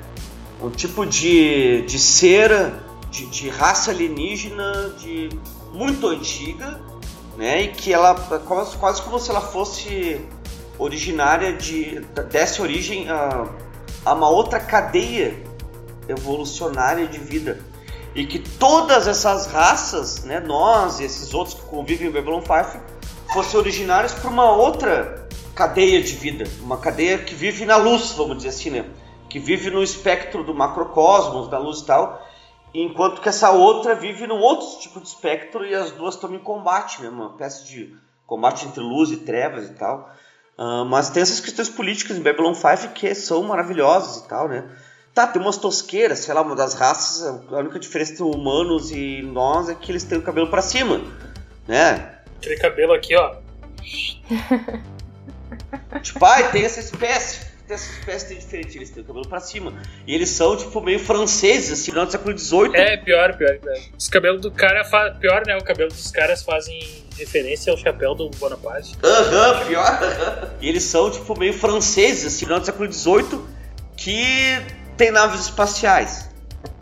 [0.61, 5.29] um tipo de, de cera, de, de raça alienígena, de
[5.73, 6.81] muito antiga,
[7.37, 7.63] né?
[7.63, 10.21] E que ela quase, quase como se ela fosse
[10.79, 12.01] originária de
[12.31, 13.47] desse origem a,
[14.05, 15.43] a uma outra cadeia
[16.09, 17.61] evolucionária de vida.
[18.15, 22.83] E que todas essas raças, né, nós e esses outros que convivem em Babylon 5,
[23.33, 28.39] fossem originários para uma outra cadeia de vida, uma cadeia que vive na luz, vamos
[28.39, 28.87] dizer assim, né?
[29.29, 32.27] Que vive no espectro do macrocosmos, da luz e tal,
[32.75, 36.39] enquanto que essa outra vive num outro tipo de espectro e as duas estão em
[36.39, 37.09] combate, né?
[37.09, 37.95] Uma espécie de
[38.27, 40.11] combate entre luz e trevas e tal.
[40.59, 44.69] Ah, mas tem essas questões políticas em Babylon 5 que são maravilhosas e tal, né?
[45.15, 49.23] Tá, tem umas tosqueiras, sei lá, uma das raças, a única diferença entre humanos e
[49.23, 51.01] nós é que eles têm o cabelo pra cima,
[51.67, 52.19] né?
[52.37, 53.37] Aquele cabelo aqui, ó.
[56.03, 57.47] Tipo, ai, tem essa espécie.
[57.69, 59.75] Tem essa espécie de diferente, eles têm o cabelo pra cima.
[60.07, 62.75] E eles são, tipo, meio franceses, assim, no século XVIII.
[62.75, 63.77] É, pior, pior, pior.
[63.97, 64.85] Os cabelos do cara.
[64.85, 65.11] Fa...
[65.11, 65.57] Pior, né?
[65.57, 68.97] O cabelo dos caras fazem referência ao chapéu do Bonaparte.
[69.05, 70.49] Aham, pior.
[70.61, 73.41] E eles são, tipo, meio franceses, assim, no século XVIII,
[73.97, 74.61] que
[74.97, 76.29] tem naves espaciais.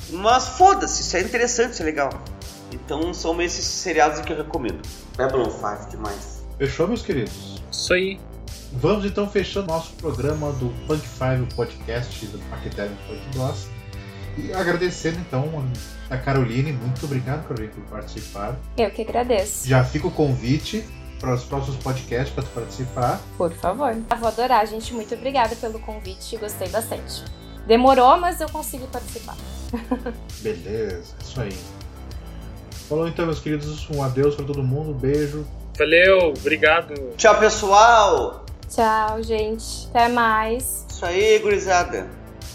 [0.08, 2.10] Mas foda-se, isso é interessante, isso é legal.
[2.72, 4.80] Então são meio esses seriados que eu recomendo.
[5.16, 6.44] Babylon 5, demais.
[6.58, 7.60] Fechou, meus queridos?
[7.70, 8.18] Isso aí.
[8.78, 13.68] Vamos então fechando nosso programa do Punk 5 Podcast do Paquetério Punk Gloss.
[14.36, 15.64] E agradecendo então
[16.10, 18.54] a Caroline, muito obrigado, Caroline, por participar.
[18.76, 19.66] Eu que agradeço.
[19.66, 20.84] Já fica o convite
[21.18, 23.20] para os próximos podcasts para tu participar.
[23.38, 23.92] Por favor.
[23.92, 24.92] Eu vou adorar, gente.
[24.92, 26.36] Muito obrigada pelo convite.
[26.36, 27.24] Gostei bastante.
[27.66, 29.36] Demorou, mas eu consigo participar.
[30.42, 31.56] Beleza, isso aí.
[32.88, 33.88] Falou então, meus queridos.
[33.90, 34.90] Um adeus para todo mundo.
[34.90, 35.46] Um beijo.
[35.78, 36.94] Valeu, obrigado.
[37.16, 38.45] Tchau, pessoal!
[38.68, 39.88] Tchau, gente.
[39.90, 40.84] Até mais.
[40.88, 42.06] Isso aí, gurizada.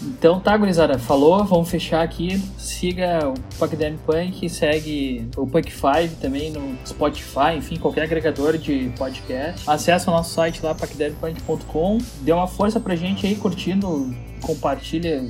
[0.04, 2.42] Então tá, gurizada, falou, vamos fechar aqui.
[2.58, 8.92] Siga o Pacdem Punk, segue o Punk 5 também no Spotify, enfim, qualquer agregador de
[8.98, 9.68] podcast.
[9.68, 11.98] Acesse o nosso site lá, pacdempunk.com.
[12.20, 15.24] Dê uma força pra gente aí, curtindo, compartilha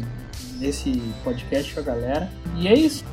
[0.60, 2.32] esse podcast com a galera.
[2.56, 3.04] E é isso.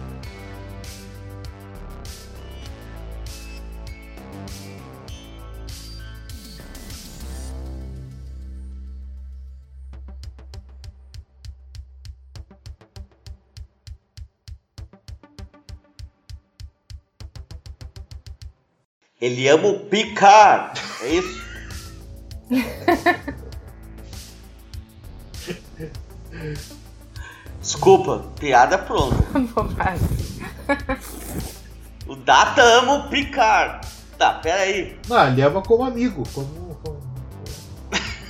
[19.22, 20.74] Ele ama o picar.
[21.02, 21.40] É isso?
[27.62, 29.18] Desculpa, piada pronta.
[32.08, 33.82] O Data ama o picar.
[34.18, 34.98] Tá, pera aí.
[35.08, 36.24] Não, ele ama como amigo.
[36.34, 37.00] Como, como-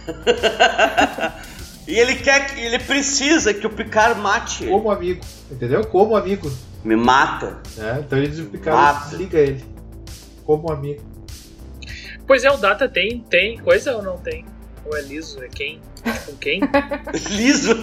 [1.88, 2.60] E ele quer que.
[2.60, 4.66] Ele precisa que o Picard mate.
[4.68, 5.22] como amigo.
[5.50, 5.86] Entendeu?
[5.88, 6.52] Como amigo.
[6.84, 7.60] Me mata.
[7.78, 8.04] né?
[8.06, 9.64] Então ele diz o Picard desliga ele.
[10.50, 11.04] Como amigo.
[12.26, 14.44] Pois é, o Data tem, tem coisa ou não tem?
[14.84, 15.44] Ou é liso?
[15.44, 15.80] É quem?
[16.26, 16.60] Com quem?
[17.30, 17.76] Liso.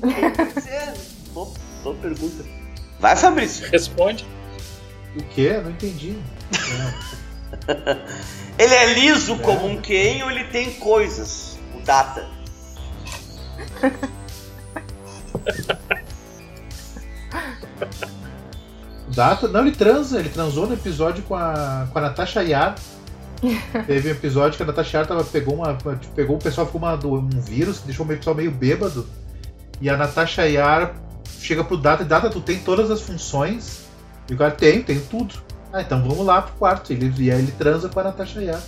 [0.00, 0.94] Pois é,
[1.32, 2.44] boa, boa pergunta.
[3.00, 3.68] Vai, Fabrício.
[3.72, 4.24] Responde.
[5.16, 5.60] O quê?
[5.60, 6.16] Não entendi.
[7.66, 8.62] É.
[8.62, 11.58] Ele é liso como um quem ou ele tem coisas?
[11.74, 12.24] O Data.
[19.16, 20.20] Data, não, ele transa.
[20.20, 22.74] Ele transou no episódio com a, com a Natasha Yar.
[23.86, 25.76] Teve um episódio que a Natasha Yar tava, pegou, uma,
[26.14, 29.06] pegou o pessoal com uma, um vírus que deixou o pessoal meio bêbado.
[29.80, 30.94] E a Natasha Yar
[31.40, 33.86] chega pro Data e Data, tu tem todas as funções?
[34.28, 35.34] E o cara tem, tem tudo.
[35.72, 36.92] Ah, então vamos lá pro quarto.
[36.92, 38.60] Ele, e aí ele transa com a Natasha Yar.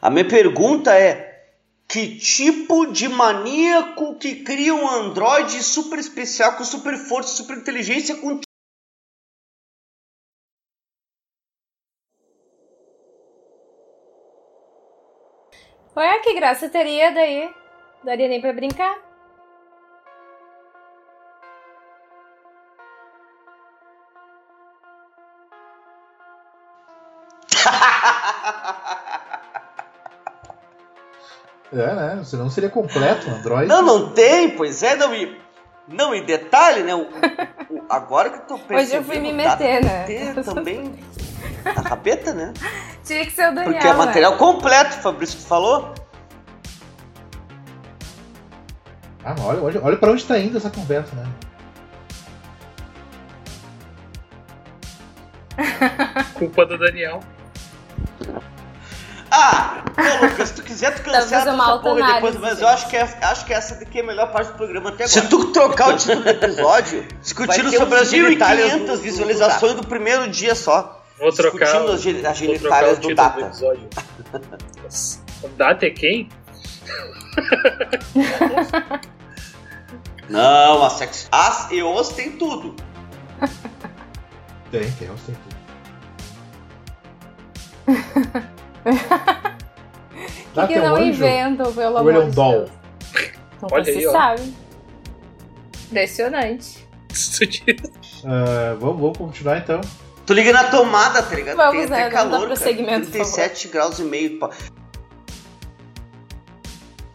[0.00, 1.44] A minha pergunta é:
[1.86, 8.16] que tipo de maníaco que cria um androide super especial com super força, super inteligência
[8.16, 8.40] com
[15.96, 17.52] Ué, que graça teria daí?
[18.04, 19.09] Daria nem pra brincar?
[31.72, 32.22] É, né?
[32.24, 33.68] Senão seria completo um Android.
[33.68, 35.38] Não, não tem, pois é, não e
[35.88, 36.94] não e detalhe, né?
[36.94, 37.02] o-
[37.70, 40.04] o- agora que eu tô percebendo, Hoje eu fui me meter, né?
[40.04, 40.94] ter também
[41.64, 42.52] a rabeta, né?
[43.04, 43.72] Tinha que ser o Daniel.
[43.72, 43.96] Porque é né?
[43.98, 45.94] material completo, o Fabrício que falou.
[49.24, 51.26] Ah, mas olha, olha, olha pra onde tá indo essa conversa, né?
[56.34, 57.20] Culpa do Daniel.
[59.30, 62.62] Ah, ô Lucas, se tu quiser, tu cancela fazer uma essa porra depois, mas gente.
[62.62, 65.04] eu acho que, é, acho que essa daqui é a melhor parte do programa até
[65.04, 65.20] agora.
[65.20, 68.98] Se tu trocar o título do episódio, discutindo ter sobre as genitálias 1.500 do, do,
[68.98, 71.02] visualizações do primeiro dia só.
[71.18, 73.40] Vou trocar, Discutindo as, gen- as vou trocar genitálias o do título Data.
[73.40, 73.88] episódio.
[75.44, 76.28] o Data é quem?
[80.28, 81.28] Não, a sex...
[81.30, 82.74] As e os tem tudo.
[84.70, 85.34] Tem, tem, eu sei
[87.86, 88.59] tudo.
[90.52, 91.04] Que, que não anjo?
[91.04, 92.52] inventam, pelo amor é um de doll?
[92.52, 92.70] Deus.
[93.62, 94.12] Não Olha se aí, ó.
[94.12, 94.54] sabe.
[95.86, 96.88] Impressionante.
[98.22, 99.80] Ah, vamos, vamos continuar então.
[100.26, 101.56] Tu liga na tomada, tá ligado?
[101.56, 102.46] Vamos, tem né, até dar calor, cara.
[102.48, 104.38] prosseguimento, por 37 graus e meio.
[104.38, 104.50] pá.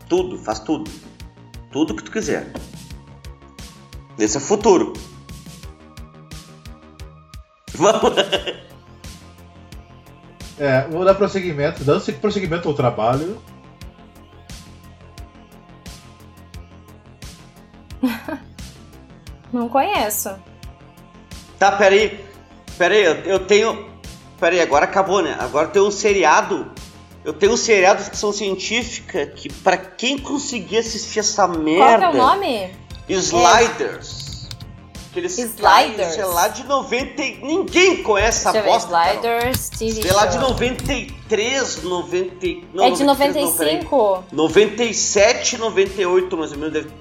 [0.09, 0.89] Tudo, faz tudo.
[1.71, 2.51] Tudo que tu quiser.
[4.17, 4.93] Esse é futuro.
[7.75, 8.13] Vamos.
[10.57, 13.41] É, vou dar prosseguimento, dando prosseguimento ao trabalho.
[19.51, 20.33] Não conheço.
[21.59, 22.23] Tá, peraí.
[22.77, 23.89] Peraí, eu, eu tenho.
[24.39, 25.35] Peraí, agora acabou, né?
[25.39, 26.71] Agora tem um seriado.
[27.23, 31.85] Eu tenho um seriado de ficção científica que, pra quem conseguir assistir essa merda.
[31.85, 32.71] Qual que é o nome?
[33.09, 34.24] Sliders.
[35.15, 36.13] Aqueles Sliders.
[36.15, 37.21] Sei lá de 90.
[37.21, 38.89] e- Ninguém conhece essa bosta.
[38.91, 40.41] Sliders TV Sei lá de Show.
[40.49, 42.67] 93, 90.
[42.73, 43.73] Não, É de 93 não, peraí.
[43.83, 44.23] 95?
[44.33, 46.73] 97, 98 mais ou menos.
[46.73, 46.91] deve-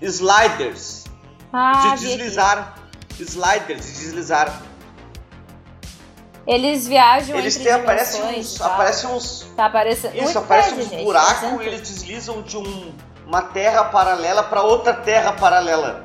[0.00, 1.04] Sliders.
[1.52, 2.74] Ah, de deslizar.
[3.18, 4.62] Sliders, de deslizar.
[6.46, 8.54] Eles viajam Eles entre têm, aparecem uns.
[8.58, 8.70] tal.
[8.72, 9.46] Aparecem uns.
[9.56, 10.14] Tá aparecendo.
[10.14, 12.92] Isso, aparece uns buracos e eles deslizam de um-
[13.26, 16.04] uma terra paralela para outra terra paralela.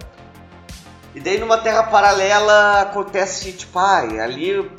[1.16, 4.70] E daí numa terra paralela acontece, tipo, ai, ali.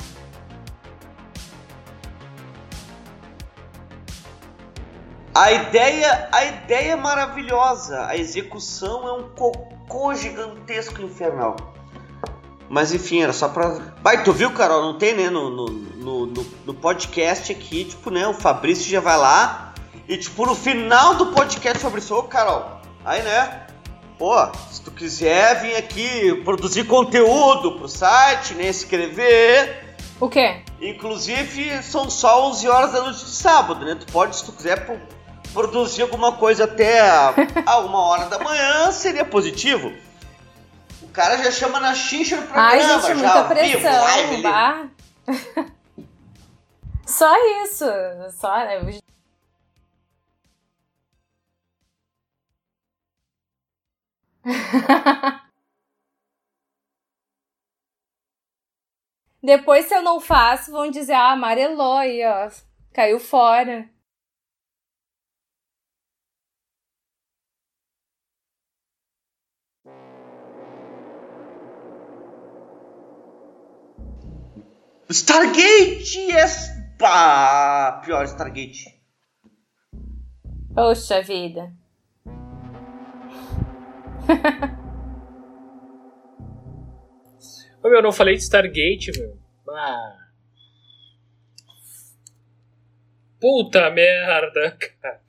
[5.34, 11.56] A ideia, a ideia é maravilhosa, a execução é um cocô gigantesco infernal.
[12.68, 13.78] Mas enfim, era só pra.
[14.02, 14.82] Vai, tu viu, Carol?
[14.82, 15.28] Não tem, né?
[15.30, 18.26] No, no, no, no- no podcast aqui, tipo, né?
[18.28, 19.74] O Fabrício já vai lá.
[20.08, 23.66] E, tipo, no final do podcast, o Fabrício, ô, Carol, aí, né?
[24.20, 24.36] Pô,
[24.70, 28.64] se tu quiser vir aqui produzir conteúdo pro site, né?
[28.66, 29.96] Escrever.
[30.20, 30.60] O quê?
[30.78, 33.94] Inclusive, são só 11 horas da noite de sábado, né?
[33.98, 35.00] Tu pode, se tu quiser, pro-
[35.54, 37.32] produzir alguma coisa até a,
[37.64, 39.90] a uma hora da manhã, seria positivo.
[41.00, 44.42] O cara já chama na xincha no programa, Ai, gente, já muita ao vivo, live
[44.42, 44.90] pressão.
[47.06, 47.86] Só isso.
[48.38, 48.54] Só.
[48.64, 49.09] eu-
[59.42, 62.50] Depois, se eu não faço, vão dizer, ah, amarelou aí, ó.
[62.92, 63.88] Caiu fora.
[75.08, 76.28] Stargate.
[76.98, 79.00] Pá, pior, Stargate.
[80.74, 81.72] Poxa vida.
[87.82, 89.38] Ô, meu, eu não falei de Stargate, meu.
[89.68, 90.16] Ah.
[93.40, 95.20] Puta merda, cara.